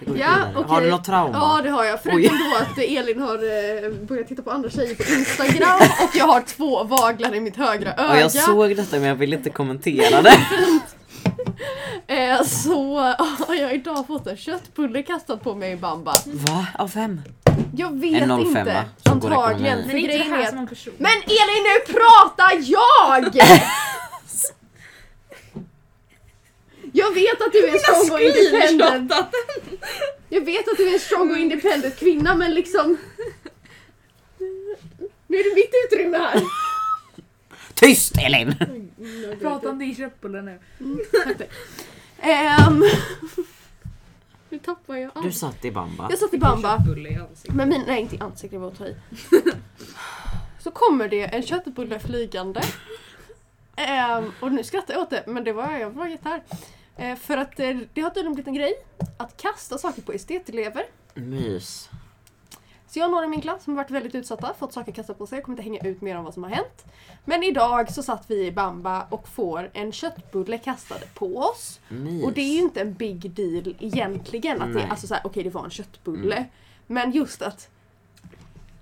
går 0.06 0.18
Ja, 0.18 0.28
vidare. 0.48 0.66
Har 0.68 0.82
du 0.82 0.90
något 0.90 1.04
trauma? 1.06 1.30
Ja 1.34 1.62
det 1.64 1.70
har 1.70 1.84
jag, 1.86 2.04
förutom 2.04 2.38
då 2.52 2.58
att 2.58 2.78
Elin 2.78 3.20
har 3.22 3.36
eh, 3.36 3.92
börjat 4.08 4.28
titta 4.28 4.42
på 4.42 4.52
andra 4.52 4.70
tjejer 4.70 4.96
på 4.96 5.04
Instagram 5.14 5.80
och 6.04 6.16
jag 6.16 6.26
har 6.26 6.42
två 6.42 6.84
vaglar 6.84 7.36
i 7.36 7.40
mitt 7.40 7.56
högra 7.56 7.94
Ja, 7.98 8.04
öga. 8.04 8.20
jag 8.20 8.32
såg 8.32 8.76
detta 8.76 8.96
men 9.00 9.08
jag 9.10 9.16
vill 9.16 9.34
inte 9.34 9.50
kommentera 9.50 10.22
det. 10.22 10.34
Eh, 12.08 12.43
så 12.43 12.97
har 13.19 13.56
jag 13.56 13.73
idag 13.73 14.08
fått 14.08 14.28
en 14.28 14.38
köttbulle 14.38 15.04
kastad 15.04 15.38
på 15.38 15.56
mig 15.56 15.71
i 15.71 15.75
bamba. 15.75 16.13
Va? 16.25 16.67
Av 16.78 16.91
vem? 16.93 17.21
Jag 17.78 17.99
vet 17.99 18.21
En 18.21 18.30
05, 18.30 18.39
inte. 18.41 18.63
va? 18.63 18.84
Som 19.04 19.19
går 19.19 19.32
Antagligen. 19.32 19.80
ekonomi. 19.80 19.88
För 19.89 19.93
Men 19.93 19.99
inte 20.02 20.12
det 20.12 20.17
grejen 20.17 20.34
här 20.34 20.41
är 20.41 20.45
som 20.45 20.56
att... 20.58 20.62
en 20.62 20.67
person. 20.67 20.93
Men 20.97 21.12
Elin 21.12 21.63
nu 21.63 21.93
pratar 21.93 22.52
jag! 22.71 23.36
Jag 26.93 27.13
vet 27.13 27.41
att 27.41 27.52
du 27.52 27.67
är 27.67 27.73
en 27.73 27.80
strong 27.80 28.12
och 28.12 28.21
independent. 28.21 29.13
Jag 30.30 30.45
vet 30.45 30.67
att 30.67 30.78
du 30.78 30.89
är 30.89 30.93
en 30.93 30.99
strong 30.99 31.32
och 31.32 31.38
independent 31.38 31.99
kvinna 31.99 32.36
men 32.36 32.54
liksom... 32.54 32.97
Nu 35.28 35.38
är 35.38 35.43
det 35.49 35.56
mitt 35.56 35.71
utrymme 35.86 36.17
här. 36.17 36.41
Tyst 37.80 38.18
Elin! 38.18 38.54
Prata 39.42 39.70
om 39.70 39.80
din 39.80 39.96
köttbulle 39.96 40.42
nu. 40.42 40.60
Ehm, 42.22 42.84
Nu 44.50 44.60
tappar 44.60 44.96
jag 44.96 45.12
Du 45.15 45.20
allt. 45.28 45.36
satt 45.36 45.65
i 45.65 45.72
bamba. 45.72 46.08
Jag 46.10 46.20
satt 46.20 46.34
i 46.34 46.38
bamba. 46.38 46.78
Men 47.50 47.70
min, 47.70 47.82
nej 47.88 48.02
inte 48.02 48.15
i 48.15 48.20
ansiktet, 48.20 48.52
det 48.52 48.58
var 48.58 48.68
att 48.68 48.78
ta 48.78 48.86
i. 48.88 48.96
Så 50.60 50.72
kommer 50.72 51.08
det 51.10 51.24
en 51.36 51.44
köttbulle 51.44 52.00
flygande. 52.00 52.62
Ehm, 53.76 54.32
och 54.39 54.52
nu 54.52 54.63
skrattar 54.63 54.94
jag 54.94 55.02
åt 55.04 55.10
det, 55.10 55.24
men 55.28 55.44
det 55.44 55.54
var 55.54 55.72
jag 55.72 55.89
var 55.89 56.08
jättehär. 56.08 56.42
Eh, 56.98 57.15
för 57.15 57.38
att 57.38 57.60
eh, 57.60 57.78
det 57.94 58.02
har 58.02 58.10
tydligen 58.10 58.34
blivit 58.34 58.48
en 58.48 58.54
grej 58.54 58.74
att 59.18 59.38
kasta 59.42 59.78
saker 59.78 60.02
på 60.02 60.12
estetelever. 60.12 60.84
Mys. 61.13 61.89
Så 62.89 62.99
jag 62.99 63.06
och 63.06 63.12
några 63.12 63.25
i 63.25 63.30
min 63.30 63.41
klass 63.41 63.63
som 63.63 63.73
har 63.78 63.84
varit 63.84 63.91
väldigt 63.91 64.15
utsatta, 64.15 64.54
fått 64.60 64.73
saker 64.73 64.91
kastade 64.91 65.19
på 65.19 65.28
sig. 65.28 65.38
Jag 65.38 65.43
kommer 65.45 65.54
inte 65.58 65.63
hänga 65.69 65.80
ut 65.95 66.02
mer 66.02 66.17
om 66.17 66.23
vad 66.23 66.34
som 66.34 66.43
har 66.43 66.49
hänt. 66.49 66.86
Men 67.25 67.43
idag 67.43 67.91
så 67.93 68.04
satt 68.04 68.23
vi 68.28 68.45
i 68.45 68.52
bamba 68.52 69.08
och 69.10 69.28
får 69.28 69.69
en 69.73 69.91
köttbulle 69.91 70.58
kastad 70.58 70.95
på 71.13 71.38
oss. 71.38 71.80
Mys. 71.89 72.23
Och 72.25 72.34
det 72.34 72.41
är 72.41 72.54
ju 72.54 72.60
inte 72.60 72.82
en 72.82 72.93
big 72.93 73.32
deal 73.32 73.75
egentligen. 73.80 74.62
Att 74.62 74.73
det, 74.73 74.88
alltså 74.88 75.08
såhär, 75.08 75.21
okej 75.25 75.43
det 75.43 75.49
var 75.49 75.63
en 75.63 75.69
köttbulle. 75.69 76.36
Mm. 76.36 76.49
Men 76.88 77.12
just 77.12 77.41
att 77.41 77.69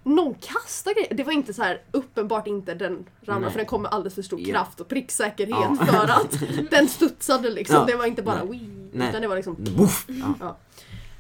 någon 0.04 0.34
kastar 0.34 0.94
grejer. 0.94 1.14
Det 1.14 1.24
var 1.24 1.34
inte 1.34 1.54
så 1.54 1.62
här 1.64 1.82
uppenbart 1.92 2.48
inte 2.48 2.74
den 2.74 3.06
ramlade 3.22 3.52
för 3.52 3.58
den 3.60 3.66
kom 3.68 3.82
med 3.82 3.92
alldeles 3.92 4.16
för 4.16 4.22
stor 4.22 4.40
Ja. 4.42 4.48
kraft 4.54 4.80
och 4.80 4.88
pricksäkerhet 4.88 5.58
Ja. 5.80 5.86
för 5.86 6.08
att 6.12 6.40
den 6.72 6.88
studsade 6.88 7.50
liksom. 7.50 7.76
Ja. 7.76 7.86
Det 7.86 7.96
var 7.96 8.06
inte 8.06 8.22
bara 8.22 8.44
wii, 8.46 8.70
utan 8.94 9.22
det 9.22 9.28
var 9.28 9.36
liksom 9.36 9.56
Woof. 9.78 10.08
Ja. 10.40 10.58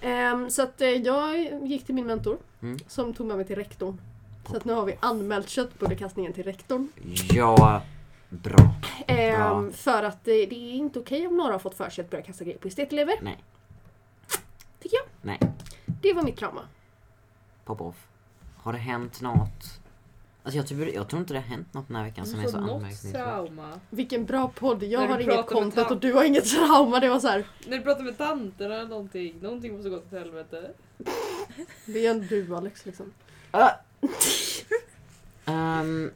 Ehm, 0.07 0.49
så 0.49 0.61
att 0.63 0.81
eh, 0.81 0.87
jag 0.89 1.37
gick 1.67 1.85
till 1.85 1.95
min 1.95 2.05
mentor 2.07 2.37
Mm. 2.61 2.77
som 2.87 3.13
tog 3.13 3.27
med 3.27 3.37
mig 3.37 3.45
till 3.45 3.55
rektorn. 3.55 4.01
Så 4.49 4.57
att 4.57 4.65
nu 4.65 4.73
har 4.73 4.85
vi 4.85 4.97
anmält 4.99 5.49
köttbullekastningen 5.49 6.33
till 6.33 6.43
rektorn. 6.43 6.87
ja, 7.33 7.81
bra. 8.29 8.75
Ehm, 9.07 9.61
Bra. 9.63 9.71
för 9.71 10.03
att 10.03 10.23
det, 10.25 10.45
det 10.45 10.55
är 10.55 10.73
inte 10.73 10.99
okej 10.99 11.27
om 11.27 11.37
några 11.37 11.51
har 11.51 11.59
fått 11.59 11.75
för 11.77 11.89
sig 11.89 12.03
att 12.05 12.09
börja 12.11 12.23
kasta 12.23 12.43
grejer 12.43 12.57
på 12.59 12.67
estetelever. 12.67 13.15
Nej. 13.21 13.43
Tycker 14.81 14.97
jag. 14.97 15.05
Nej. 15.21 15.39
Det 16.01 16.13
var 16.13 16.23
mitt 16.23 16.37
trauma. 16.37 16.61
Pop 17.65 17.81
off. 17.81 18.07
Har 18.57 18.73
det 18.73 18.79
hänt 18.79 19.21
något? 19.21 19.79
Alltså 20.47 20.57
jag, 20.57 20.67
typ, 20.67 20.95
jag 20.95 21.07
tror 21.09 21.19
inte 21.19 21.33
det 21.33 21.39
har 21.39 21.47
hänt 21.47 21.73
något 21.73 21.87
den 21.87 21.95
här 21.95 22.03
veckan 22.03 22.25
som 22.25 22.39
är 22.39 22.47
så 22.47 22.57
anmärkningsvärt. 22.57 23.13
trauma. 23.13 23.79
Vilken 23.89 24.25
bra 24.25 24.47
podd. 24.55 24.83
Jag 24.83 24.99
När 25.01 25.07
har 25.07 25.17
du 25.17 25.23
inget 25.23 25.35
pratar 25.35 25.53
med 25.55 25.63
content 25.63 25.87
tant- 25.87 25.91
och 25.91 25.99
du 25.99 26.13
har 26.13 26.23
inget 26.23 26.45
trauma. 26.45 26.99
Det 26.99 27.09
var 27.09 27.19
så 27.19 27.27
här. 27.27 27.43
När 27.67 27.77
du 27.77 27.83
pratar 27.83 28.03
med 28.03 28.17
tanterna 28.17 28.75
eller 28.75 28.85
någonting, 28.89 29.35
någonting 29.41 29.73
måste 29.75 29.89
gått 29.89 30.05
åt 30.05 30.11
helvete. 30.19 30.71
Det 31.85 32.05
är 32.05 32.11
en 32.11 32.27
du 32.27 32.55
Alex 32.55 32.85
liksom. 32.85 33.13
Ehm, 35.45 36.11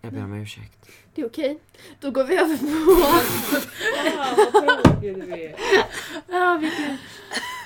Jag 0.00 0.12
ber 0.12 0.24
om 0.24 0.34
ursäkt. 0.34 0.88
Det 1.14 1.22
är 1.22 1.26
okej. 1.26 1.58
Då 2.00 2.10
går 2.10 2.24
vi 2.24 2.36
över 2.38 2.56
på... 2.56 2.64
Ah, 4.18 4.34
vad 4.36 4.82
tråkig 4.84 5.14
du 5.14 5.32
är. 5.32 5.54
Ja, 6.28 6.58
vilken, 6.60 6.96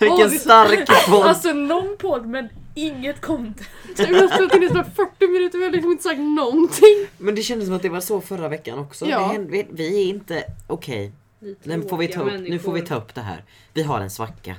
Vilken 0.00 0.30
det- 0.30 0.38
stark 0.38 0.86
podd! 1.10 1.22
alltså 1.26 1.52
lång 1.52 1.96
podd 1.98 2.26
men 2.26 2.48
inget 2.74 3.20
content. 3.20 3.60
Vi 3.96 4.04
har 4.20 4.28
spelat 4.28 4.54
in 4.56 4.62
i 4.62 4.68
snart 4.68 4.96
40 4.96 5.26
minuter 5.32 5.58
och 5.58 5.60
vi 5.60 5.64
har 5.64 5.72
liksom 5.72 5.90
inte 5.90 6.02
sagt 6.02 6.20
någonting. 6.20 7.06
Men 7.18 7.34
det 7.34 7.42
kändes 7.42 7.66
som 7.66 7.76
att 7.76 7.82
det 7.82 7.88
var 7.88 8.00
så 8.00 8.20
förra 8.20 8.48
veckan 8.48 8.78
också. 8.78 9.06
Ja. 9.06 9.18
Det 9.18 9.24
hände, 9.24 9.50
vi, 9.52 9.66
vi 9.70 10.02
är 10.02 10.06
inte... 10.08 10.44
Okej, 10.66 11.12
Ni 11.40 11.56
nu, 11.76 11.82
får 11.88 11.96
vi 11.96 12.08
ta 12.08 12.12
tråkiga 12.14 12.38
upp- 12.38 12.48
nu 12.48 12.58
får 12.58 12.72
vi 12.72 12.78
människor. 12.80 12.96
ta 12.96 13.02
upp 13.02 13.14
det 13.14 13.20
här. 13.20 13.44
Vi 13.72 13.82
har 13.82 14.00
en 14.00 14.10
svacka. 14.10 14.54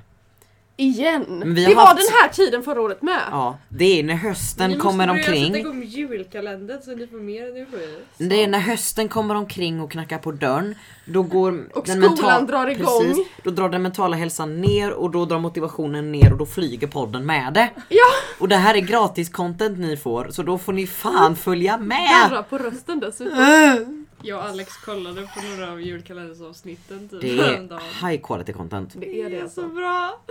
Igen. 0.77 1.53
Det 1.55 1.63
har 1.63 1.75
var 1.75 1.85
haft- 1.85 1.95
den 1.97 2.15
här 2.21 2.29
tiden 2.29 2.63
förra 2.63 2.81
året 2.81 3.01
med. 3.01 3.19
Ja, 3.31 3.57
det 3.69 3.99
är 3.99 4.03
när 4.03 4.13
hösten 4.15 4.71
Ni 4.71 4.77
kommer 4.77 5.07
måste 5.07 5.13
börja 5.31 5.35
sätta 5.35 5.45
omkring. 5.47 5.55
igång 5.61 5.83
julkalendern 5.83 6.81
så 6.81 6.91
ni 6.95 7.07
får 7.07 7.17
mer 7.17 7.49
energi. 7.49 7.97
Det 8.17 8.43
är 8.43 8.47
när 8.47 8.59
hösten 8.59 9.09
kommer 9.09 9.35
omkring 9.35 9.81
och 9.81 9.91
knackar 9.91 10.17
på 10.17 10.31
dörren. 10.31 10.75
Då 11.05 11.21
går 11.23 11.63
Och 11.73 11.85
den 11.85 12.03
skolan 12.15 12.45
drar 12.45 12.67
igång. 12.67 13.03
Precis, 13.07 13.27
då 13.43 13.51
drar 13.51 13.69
den 13.69 13.81
mentala 13.81 14.15
hälsan 14.17 14.61
ner 14.61 14.91
och 14.91 15.11
då 15.11 15.25
drar 15.25 15.39
motivationen 15.39 16.11
ner 16.11 16.31
och 16.31 16.37
då 16.37 16.45
flyger 16.45 16.87
podden 16.87 17.25
med 17.25 17.53
det. 17.53 17.69
Ja. 17.89 18.05
Och 18.39 18.47
det 18.47 18.55
här 18.55 18.75
är 18.75 18.79
gratis 18.79 19.29
content 19.29 19.77
ni 19.79 19.97
får 19.97 20.27
så 20.31 20.43
då 20.43 20.57
får 20.57 20.73
ni 20.73 20.87
fan 20.87 21.35
följa 21.35 21.77
med! 21.77 22.29
Darra 22.29 22.43
på 22.43 22.57
rösten 22.57 22.99
dessutom. 22.99 24.02
Jag 24.25 24.37
och 24.39 24.45
Alex 24.49 24.77
kollade 24.77 25.21
på 25.21 25.41
några 25.41 25.71
av 25.71 25.81
julkalendersavsnitten 25.81 27.09
typ 27.09 27.21
Det 27.21 27.29
är 27.39 27.43
häromdagen. 27.43 27.81
high 28.09 28.21
quality 28.23 28.53
content. 28.53 28.93
Det 28.95 29.21
är 29.21 29.29
det 29.29 29.37
så 29.37 29.43
alltså. 29.43 29.67
bra! 29.67 30.21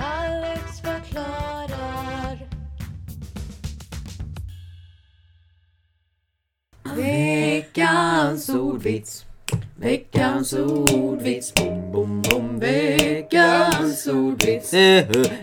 Alex 0.00 0.80
förklarar. 0.80 2.38
Veckans 6.96 8.48
ordvits. 8.48 9.24
Veckans 9.76 10.52
ordvits. 10.52 11.54
Bom, 11.54 11.92
bom, 11.92 12.22
bom. 12.30 12.58
Veckans 12.58 14.06
ordvits. 14.06 14.74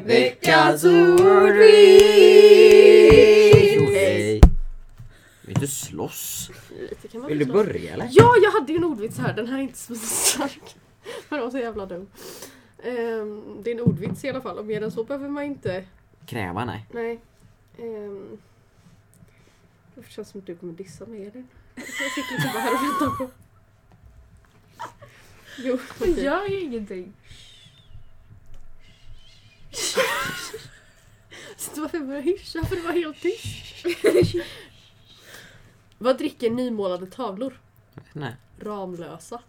Veckans 0.06 0.84
ordvits. 0.84 2.39
Slåss? 6.10 6.52
Lite 6.90 7.08
kan 7.08 7.22
man 7.22 7.28
Vill 7.30 7.40
du 7.40 7.46
slå. 7.46 7.54
börja 7.54 7.94
eller? 7.94 8.08
Ja, 8.12 8.34
jag 8.44 8.52
hade 8.52 8.72
ju 8.72 8.78
en 8.78 8.84
ordvits 8.84 9.18
här. 9.18 9.34
Den 9.34 9.48
här 9.48 9.58
är 9.58 9.62
inte 9.62 9.78
så 9.78 9.96
stark. 9.96 10.76
Men 11.04 11.12
den 11.30 11.40
var 11.40 11.52
så 11.52 11.58
jävla 11.58 11.86
dum. 11.86 12.08
Ehm, 12.84 13.62
det 13.64 13.72
är 13.72 13.76
en 13.76 13.82
ordvits 13.82 14.24
i 14.24 14.30
alla 14.30 14.42
fall 14.42 14.58
och 14.58 14.66
mer 14.66 14.82
än 14.84 14.92
så 14.92 15.04
behöver 15.04 15.30
man 15.30 15.44
inte. 15.44 15.86
Kräva 16.26 16.66
nej. 16.66 16.86
Nej. 16.94 17.20
Um, 17.78 18.38
det 19.96 20.10
känns 20.12 20.30
som 20.30 20.40
att 20.40 20.46
du 20.46 20.56
kommer 20.56 20.74
dissa 20.74 21.06
mig 21.06 21.26
Elin. 21.28 21.48
Jag 21.76 21.86
sitter 21.86 22.34
liksom 22.34 22.52
bara 22.54 22.60
här 22.64 22.74
och 22.76 22.84
väntar 22.84 23.18
på. 23.18 23.30
Jo, 25.58 25.80
Jag 26.00 26.10
okej. 26.12 26.24
gör 26.24 26.46
ju 26.48 26.60
ingenting. 26.60 27.14
Så 31.58 31.82
varför 31.82 32.00
började 32.00 32.16
jag 32.16 32.22
hyscha? 32.38 32.66
För 32.66 32.76
det 32.76 32.82
var 32.82 32.92
helt 32.92 33.22
tyst. 33.22 34.36
Vad 36.02 36.18
dricker 36.18 36.50
nymålade 36.50 37.06
tavlor? 37.06 37.54
nej. 38.14 38.36
Ramlösa. 38.62 39.40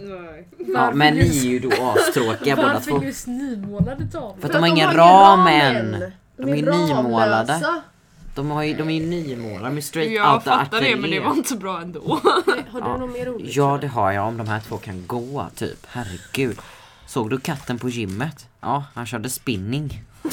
Nej. 0.00 0.48
Ja, 0.74 0.90
men 0.94 1.14
ni 1.14 1.20
är 1.38 1.50
ju 1.50 1.58
då 1.58 1.70
astråkiga 1.96 2.56
båda 2.56 2.72
Varför 2.72 2.90
två. 2.90 3.02
just 3.04 3.26
nymålade 3.26 4.06
tavlor? 4.06 4.36
För 4.40 4.46
att 4.48 4.52
de 4.52 4.58
har 4.58 4.68
ingen 4.68 4.92
ram 4.92 5.46
än. 5.46 6.12
De 6.36 6.42
är 6.42 6.46
nymålade. 6.56 7.52
ramlösa. 7.52 7.82
De, 8.34 8.50
har 8.50 8.62
ju, 8.62 8.74
de 8.74 8.90
är 8.90 8.94
ju 9.00 9.06
nymålade, 9.06 9.64
de 9.68 9.76
är 9.76 9.80
straight 9.80 10.12
Jag 10.12 10.34
out 10.34 10.44
the 10.44 10.50
fattar 10.50 10.80
det 10.80 10.90
men 10.90 11.00
det 11.00 11.06
ateljé. 11.06 11.20
var 11.20 11.34
inte 11.36 11.56
bra 11.56 11.80
ändå. 11.80 12.20
Nej, 12.46 12.64
Har 12.70 12.80
du 12.80 12.86
Ja. 12.88 12.96
någon 12.96 13.12
mer 13.12 13.28
ordvits? 13.34 13.56
Ja 13.56 13.78
det 13.80 13.86
har 13.86 14.12
jag 14.12 14.26
om 14.28 14.36
de 14.36 14.48
här 14.48 14.60
två 14.60 14.76
kan 14.76 15.06
gå 15.06 15.46
typ. 15.54 15.86
Herregud. 15.88 16.58
Såg 17.06 17.30
du 17.30 17.38
katten 17.38 17.78
på 17.78 17.88
gymmet? 17.88 18.48
Ja, 18.60 18.84
han 18.94 19.06
körde 19.06 19.30
spinning. 19.30 20.02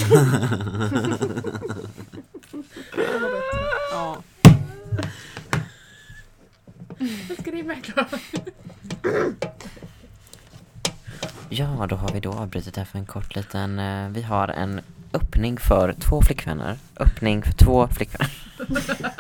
ja. 3.92 4.18
Klara? 7.84 8.08
ja, 11.50 11.88
då 11.90 11.96
har 11.96 12.10
vi 12.14 12.20
då 12.20 12.34
avbrutit 12.34 12.78
här 12.78 12.86
för 12.86 13.00
en 13.00 13.06
kort 13.06 13.36
liten... 13.36 13.80
eh, 13.80 14.10
vi 14.10 14.22
har 14.22 14.48
en 14.48 14.82
öppning 15.14 15.58
för 15.58 15.94
två 15.94 16.22
flickvänner. 16.22 16.78
Öppning 16.98 17.44
för 17.44 17.52
två 17.52 17.88
flickvänner. 17.88 18.32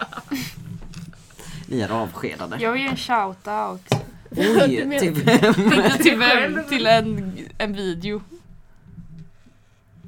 Ni 1.68 1.82
är 1.82 1.90
avskedade. 1.90 2.58
Jag 2.60 2.72
vill 2.72 2.82
ge 2.82 2.88
en 2.88 2.96
shout-out. 2.96 4.02
Oj, 4.38 4.86
menar- 4.86 5.00
till 5.00 5.14
vem? 5.14 5.98
till 5.98 6.18
vem? 6.18 6.64
Till 6.70 6.88
en, 6.88 7.34
en 7.58 7.74
video. 7.74 8.22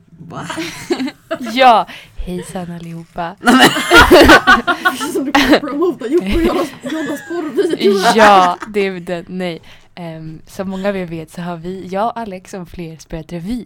Va? 0.09 0.47
Ja, 1.53 1.87
hejsan 2.17 2.71
allihopa. 2.71 3.35
Som 5.13 5.25
du 5.25 5.31
kan 5.31 5.59
promota 5.59 6.07
Jocke 6.07 6.25
och 6.49 6.65
Jonas 6.91 7.19
porrvideo. 7.27 7.93
Ja, 8.15 8.57
det 8.73 8.87
är 8.87 8.99
den, 8.99 9.25
nej. 9.27 9.61
Um, 9.99 10.41
som 10.47 10.69
många 10.69 10.89
av 10.89 10.97
er 10.97 11.05
vet 11.05 11.31
så 11.31 11.41
har 11.41 11.57
vi, 11.57 11.87
jag, 11.87 12.13
Alex 12.15 12.53
och 12.53 12.69
fler 12.69 12.97
spelat 12.97 13.31
revy. 13.31 13.65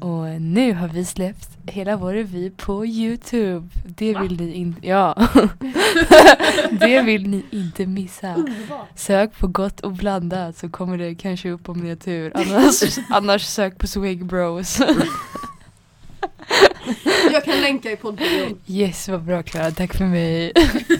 Och 0.00 0.40
nu 0.40 0.74
har 0.74 0.88
vi 0.88 1.04
släppt 1.04 1.48
hela 1.66 1.96
vår 1.96 2.12
revy 2.12 2.50
på 2.50 2.86
Youtube. 2.86 3.68
Det 3.84 4.18
vill 4.18 4.40
ni 4.40 4.52
inte, 4.52 4.88
ja. 4.88 5.28
det 6.70 7.02
vill 7.02 7.28
ni 7.28 7.44
inte 7.50 7.86
missa. 7.86 8.46
Sök 8.94 9.38
på 9.38 9.46
gott 9.46 9.80
och 9.80 9.92
blandat 9.92 10.56
så 10.56 10.68
kommer 10.68 10.98
det 10.98 11.14
kanske 11.14 11.50
upp 11.50 11.68
om 11.68 11.78
ni 11.78 11.88
har 11.88 11.96
tur. 11.96 12.32
Annars, 12.34 12.98
annars 13.10 13.42
sök 13.42 13.78
på 13.78 13.86
Swig 13.86 14.24
Bros. 14.24 14.80
Jag 17.32 17.44
kan 17.44 17.60
länka 17.60 17.90
i 17.90 17.96
poddbion. 17.96 18.58
Yes, 18.66 19.08
vad 19.08 19.22
bra 19.22 19.42
Klara, 19.42 19.70
tack 19.70 19.94
för 19.94 20.04
mig. 20.04 20.52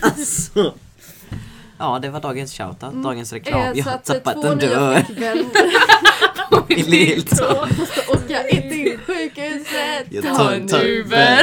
Alltså. 0.02 0.74
Ja, 1.78 1.98
det 2.02 2.08
var 2.10 2.20
dagens 2.20 2.52
shoutout, 2.54 3.02
dagens 3.02 3.32
reklam. 3.32 3.60
Eh, 3.60 3.66
Jag 3.74 3.84
så 3.84 3.90
har 3.90 3.96
eh, 3.96 4.02
tappat 4.02 4.44
en 4.44 4.58
dörr. 4.58 5.02
flickvänner 5.04 5.44
i 6.78 6.82
Lilltorp. 6.82 7.78
måste 7.78 8.00
åka 8.12 8.48
in 8.48 8.62
till 8.70 8.98
sjukhuset. 9.06 10.06
Jag 10.10 10.24
Ta 10.24 10.34
tar 10.36 10.52
en 10.52 10.62
en 10.62 10.68
tar- 10.68 10.84
Uber. 10.84 11.42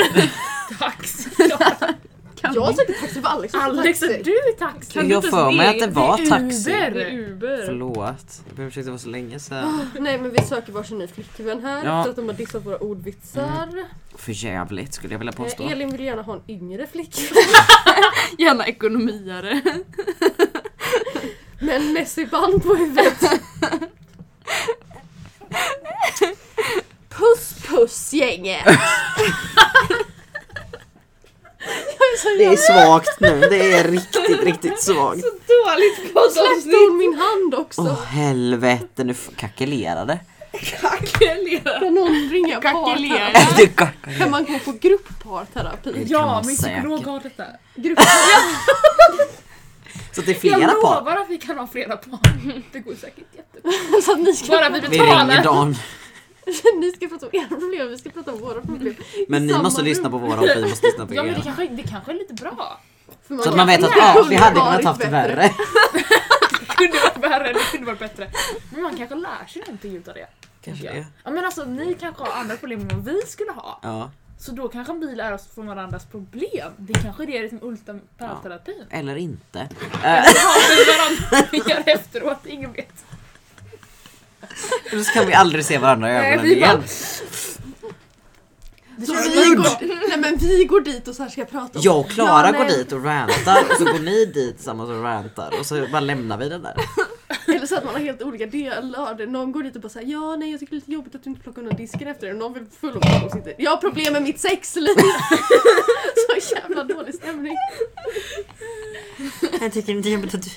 Tax. 2.42 2.56
Jag 2.56 2.76
sökt 2.76 3.00
taxi 3.02 3.22
för 3.22 3.30
Alex. 3.30 3.54
Alex, 3.56 4.02
är 4.04 4.08
taxi. 4.08 4.24
du 4.24 4.32
i 4.32 4.54
taxi? 4.60 5.00
Jag 5.10 5.22
har 5.22 5.30
för 5.30 5.52
mig 5.52 5.68
att 5.68 5.80
det 5.80 5.88
var 5.88 6.18
taxi. 6.30 6.72
Uber. 6.72 7.12
Uber. 7.14 7.64
Förlåt. 7.66 8.42
Jag 8.48 8.56
ber 8.56 8.64
om 8.64 8.68
ursäkt, 8.68 8.86
det 8.86 8.92
var 8.92 8.98
så 8.98 9.10
länge 9.10 9.40
sedan. 9.40 9.90
Nej 10.00 10.18
men 10.18 10.32
vi 10.32 10.42
söker 10.42 10.72
varsin 10.72 10.98
ny 10.98 11.08
flickvän 11.08 11.62
här 11.64 11.86
Ja. 11.86 12.00
efter 12.00 12.10
att 12.10 12.16
de 12.16 12.28
har 12.28 12.34
dissat 12.36 12.66
våra 12.66 12.78
ordvitsar. 12.78 13.70
För 14.16 14.32
jävligt 14.46 14.94
skulle 14.94 15.14
jag 15.14 15.20
vilja 15.20 15.32
påstå. 15.34 15.64
Eh, 15.64 15.72
Elin 15.72 15.92
vill 15.92 16.02
gärna 16.02 16.22
ha 16.22 16.34
en 16.36 16.42
yngre 16.48 16.88
flickvän. 16.92 17.38
Gärna 18.38 18.66
ekonomiare. 18.68 19.62
Med 21.62 21.76
en 21.76 21.94
Messi-band 21.94 22.64
på 22.64 22.76
huvudet. 22.76 23.22
Puss 27.10 27.54
puss 27.68 28.14
gänget! 28.14 28.66
Jag 31.66 32.20
så 32.20 32.30
Det 32.38 32.46
är 32.46 32.56
svagt 32.58 33.20
nu. 33.20 33.40
Det 33.40 33.74
är 33.74 33.84
riktigt, 33.84 34.44
riktigt 34.44 34.82
svagt. 34.82 35.22
Dåligt 35.22 35.96
Släppte 35.96 36.14
poddavsnitt. 36.14 36.76
hon 36.90 36.98
min 36.98 37.14
hand 37.14 37.56
också? 37.56 37.82
Åh 37.82 38.04
helvete, 38.04 39.04
nu 39.04 39.14
kackelerade. 39.36 40.20
Kan 41.80 41.94
någon 41.94 42.30
ringa 42.32 42.62
Kackelera. 42.62 43.32
kackar. 43.76 44.18
Kan 44.18 44.32
man 44.32 44.46
gå 44.46 44.60
på 44.60 44.72
gruppparterapi? 44.72 45.94
Kan 45.94 46.08
Ja, 46.08 46.44
min 46.46 46.56
psykolog 46.56 47.06
har 47.06 47.20
detta. 47.20 47.44
Grupp... 47.76 48.00
Så 50.16 50.22
det 50.22 50.32
är 50.32 50.34
Jag 50.34 50.42
flera 50.42 50.68
par. 50.68 50.96
lovar 51.00 51.18
att 51.18 51.30
vi 51.30 51.38
kan 51.38 51.58
ha 51.58 51.68
flera 51.68 51.98
par. 51.98 52.20
Det 52.72 52.80
går 52.80 52.94
säkert 52.96 53.26
jättebra. 53.36 53.72
så 54.06 54.12
att 54.12 54.20
ni 54.20 54.34
ska, 54.34 54.52
Bara 54.52 54.70
vi 54.70 54.80
Vi 54.80 54.88
ringer 54.88 55.06
betalar. 55.06 55.44
Dan. 55.44 55.76
ni 56.80 56.92
ska 56.92 57.08
prata 57.08 57.26
om 57.26 57.32
era 57.34 57.48
problem, 57.48 57.90
vi 57.90 57.98
ska 57.98 58.10
prata 58.10 58.32
om 58.34 58.40
våra 58.40 58.62
problem. 58.62 58.96
Men 59.28 59.48
ni 59.48 59.54
måste 59.54 59.82
rum. 59.82 59.86
lyssna 59.88 60.10
på 60.10 60.18
våra 60.18 60.40
och 60.40 60.48
vi 60.48 60.62
måste 60.70 60.88
lyssna 60.88 61.06
på 61.08 61.14
Ja 61.14 61.24
men 61.24 61.34
det 61.34 61.38
era. 61.40 61.44
kanske, 61.44 61.68
det 61.68 61.84
kanske 61.84 62.12
är 62.12 62.16
lite 62.16 62.34
bra. 62.34 62.80
För 63.28 63.38
Så 63.38 63.50
att 63.50 63.56
man 63.56 63.68
vet 63.68 63.84
att 63.84 63.92
ja, 63.98 64.26
vi 64.30 64.36
hade 64.36 64.56
kunnat 64.56 64.84
haft 64.84 65.02
det 65.02 65.08
värre. 65.10 65.50
Det 66.68 66.76
kunde 66.76 66.98
varit 67.00 67.18
värre, 67.32 67.54
det 67.54 67.60
kunde 67.72 67.86
varit 67.86 68.00
bättre. 68.00 68.30
Men 68.74 68.82
man 68.84 68.98
kanske 68.98 69.16
lär 69.16 69.46
sig 69.48 69.62
någonting 69.68 69.96
utav 69.96 70.14
det. 70.14 70.28
Kanske 70.64 70.86
Ja. 70.86 70.94
det. 70.94 71.06
Ja 71.24 71.32
men 71.32 71.46
alltså 71.46 71.66
ni 71.66 71.94
kanske 72.00 72.24
har 72.24 72.32
andra 72.42 72.56
problem 72.56 72.80
än 72.82 72.88
vad 72.88 73.04
vi 73.06 73.22
skulle 73.28 73.52
ha. 73.52 73.80
Ja. 73.84 74.12
Så 74.40 74.52
då 74.52 74.68
kanske 74.68 74.94
vi 74.94 75.16
lär 75.16 75.34
oss 75.34 75.48
från 75.56 75.68
varandras 75.68 76.06
problem. 76.06 76.72
Det 76.78 76.94
kanske 76.94 77.24
är 77.24 77.42
det 77.44 77.50
som 77.50 77.60
ultimata 77.62 78.06
Ja. 78.18 78.40
terapin. 78.44 78.86
Eller 78.90 79.16
inte. 79.16 79.60
Eller 80.04 80.42
har 80.48 80.76
vi 80.76 80.92
varandra 81.32 81.48
mer 81.52 81.84
efteråt, 81.96 82.46
ingen 82.46 82.72
vet. 82.74 83.06
Och 85.00 85.06
så 85.06 85.12
kan 85.14 85.26
vi 85.28 85.34
aldrig 85.34 85.66
se 85.66 85.78
varandra 85.78 86.10
i 86.12 86.16
ögonen 86.16 86.38
bara- 86.38 86.48
igen. 86.48 86.84
Så 89.06 89.14
vi 89.14 89.56
går, 89.56 90.08
nej 90.10 90.18
men 90.18 90.38
vi 90.38 90.66
går 90.66 90.82
dit 90.82 91.08
och 91.08 91.16
så 91.16 91.24
här 91.24 91.30
ska 91.30 91.46
prata 91.46 91.80
om 91.80 91.84
Jag 91.86 92.00
och 92.00 92.10
Klara 92.10 92.48
Ja, 92.48 92.58
går 92.58 92.66
nej. 92.66 92.78
dit 92.78 92.92
och 92.92 93.06
rantar 93.06 93.58
och 93.70 93.78
så 93.78 93.84
går 93.84 94.00
ni 94.00 94.26
dit 94.26 94.56
tillsammans 94.56 94.90
och 94.90 95.04
rantar 95.04 95.54
och 95.60 95.66
så 95.66 95.88
bara 95.92 96.00
lämnar 96.00 96.38
vi 96.38 96.50
den 96.50 96.64
där. 96.64 96.76
Eller 97.56 97.66
så 97.66 97.76
att 97.78 97.84
man 97.86 97.94
har 97.94 98.02
helt 98.02 98.22
olika 98.22 98.46
delar. 98.46 99.26
Någon 99.26 99.52
går 99.52 99.64
dit 99.64 99.76
och 99.76 99.82
bara 99.82 99.90
säger 99.90 100.08
ja 100.12 100.36
nej 100.36 100.52
jag 100.52 100.60
tycker 100.60 100.72
det 100.72 100.76
är 100.76 100.80
lite 100.80 100.92
jobbigt 100.92 101.16
att 101.16 101.24
du 101.24 101.30
inte 101.30 101.42
plockar 101.42 101.62
undan 101.62 101.78
disken 101.78 102.08
efter 102.08 102.22
dig. 102.28 102.34
Och 102.34 102.40
någon 102.40 102.54
vill 102.54 102.66
full 102.82 102.98
och 102.98 103.26
och 103.26 103.32
sitter 103.32 103.56
jag 103.58 103.72
har 103.72 103.78
problem 103.78 104.14
med 104.14 104.22
mitt 104.24 104.40
sexliv. 104.40 104.96
så 106.42 106.56
jävla 106.56 106.84
dålig 106.84 107.16
stämning. 107.16 107.56
Jag 109.62 109.74
tycker 109.74 109.92
inte 109.92 110.10
jobbigt 110.10 110.34
att 110.34 110.44
du, 110.44 110.50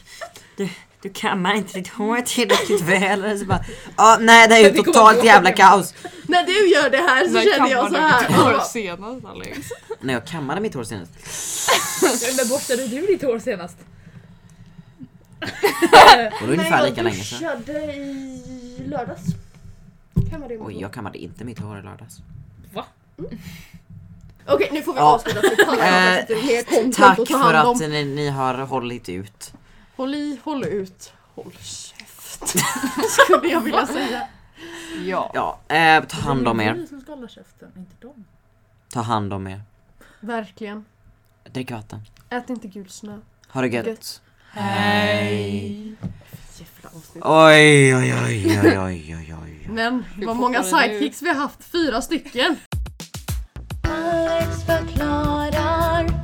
du, 0.57 0.69
du 1.05 1.11
kammar 1.13 1.55
inte 1.55 1.73
ditt 1.79 1.89
hår 1.89 2.21
tillräckligt 2.21 2.81
väl. 3.03 3.25
Och 3.25 3.39
så 3.39 3.45
bara, 3.45 3.65
ja 3.97 4.19
nej 4.21 4.49
det 4.49 4.55
är 4.55 4.71
ju 4.75 4.83
totalt 4.83 5.25
jävla 5.25 5.53
kaos. 5.53 5.95
När 6.27 6.45
du 6.47 6.69
gör 6.69 6.91
det 6.91 6.97
här 6.97 7.27
så 7.27 7.33
När 7.33 7.43
känner 7.43 7.71
jag 7.71 7.91
så 7.93 7.97
här. 7.97 8.23
kammar 8.27 8.45
du 8.51 8.57
ja. 8.57 8.63
ditt 8.63 8.69
senast 8.73 9.25
Alex? 9.25 9.59
När 10.01 10.15
jag 10.15 10.27
kammade 10.27 10.61
mitt 10.61 10.75
hår 10.75 10.85
senast. 10.85 11.13
När 12.37 12.49
borstade 12.49 12.87
du 12.87 13.07
ditt 13.07 13.23
hår 13.23 13.39
senast? 13.39 13.77
Och 15.41 15.49
det 16.41 16.45
är 16.45 16.49
ungefär 16.53 16.89
lika 16.89 17.03
länge 17.03 17.25
sedan. 17.25 17.63
duschade 17.65 17.95
i 17.95 18.83
lördags. 18.87 19.23
Det 20.15 20.57
Oj 20.61 20.81
jag 20.81 20.93
kammade 20.93 21.19
inte 21.19 21.45
mitt 21.45 21.59
hår 21.59 21.79
i 21.79 21.83
lördags. 21.83 22.17
Okej 24.47 24.69
nu 24.73 24.83
får 24.83 24.93
vi 24.93 24.99
Ja. 24.99 25.05
avsluta 25.05 25.41
Eh, 25.87 26.25
jag 26.77 26.93
Tack 26.93 27.29
för 27.29 27.55
att 27.55 27.79
ni, 27.81 28.05
ni 28.05 28.29
har 28.29 28.55
hållit 28.55 29.09
ut. 29.09 29.53
Håll 29.97 30.15
i, 30.15 30.41
håll 30.45 30.65
ut, 30.65 31.13
håll 31.35 31.53
käft. 31.61 32.49
Skulle 33.11 33.49
jag 33.53 33.61
vilja 33.61 33.87
säga. 33.87 34.29
Ja. 35.05 35.31
Ja, 35.35 35.75
eh, 35.77 36.05
ta 36.05 36.17
hand 36.21 36.49
om 36.49 36.57
Det 36.59 36.65
är 36.65 36.69
er. 36.71 36.75
vi 36.75 36.87
som 36.87 37.01
ska 37.01 37.13
hålla 37.15 37.29
käften, 37.29 37.73
inte 37.77 37.95
dem. 38.07 38.25
Ta 38.93 39.01
hand 39.01 39.33
om 39.33 39.47
er. 39.47 39.63
Verkligen. 40.21 40.85
Drick 41.53 41.71
vatten. 41.71 42.01
Ät 42.31 42.51
inte 42.51 42.69
gul 42.69 42.89
snö. 42.89 43.19
Ha 43.49 43.61
det 43.61 43.69
gött. 43.69 43.87
Gött. 43.87 44.23
Hej! 44.51 45.95
Jävla 46.59 46.89
avsnitt. 46.99 47.25
Oj, 47.25 47.97
oj, 47.97 48.15
oj, 48.15 48.61
oj, 48.65 48.79
oj, 48.79 49.17
oj, 49.17 49.35
oj. 49.43 49.67
Men 49.69 50.05
vad 50.27 50.37
många 50.37 50.63
var 50.63 50.71
det 50.83 50.87
nu? 50.89 50.93
sidekicks 50.93 51.23
vi 51.23 51.29
har 51.29 51.35
haft. 51.37 51.65
Fyra 51.65 52.03
stycken. 52.03 52.57
Alex 53.83 54.65
förklarar 54.67 56.24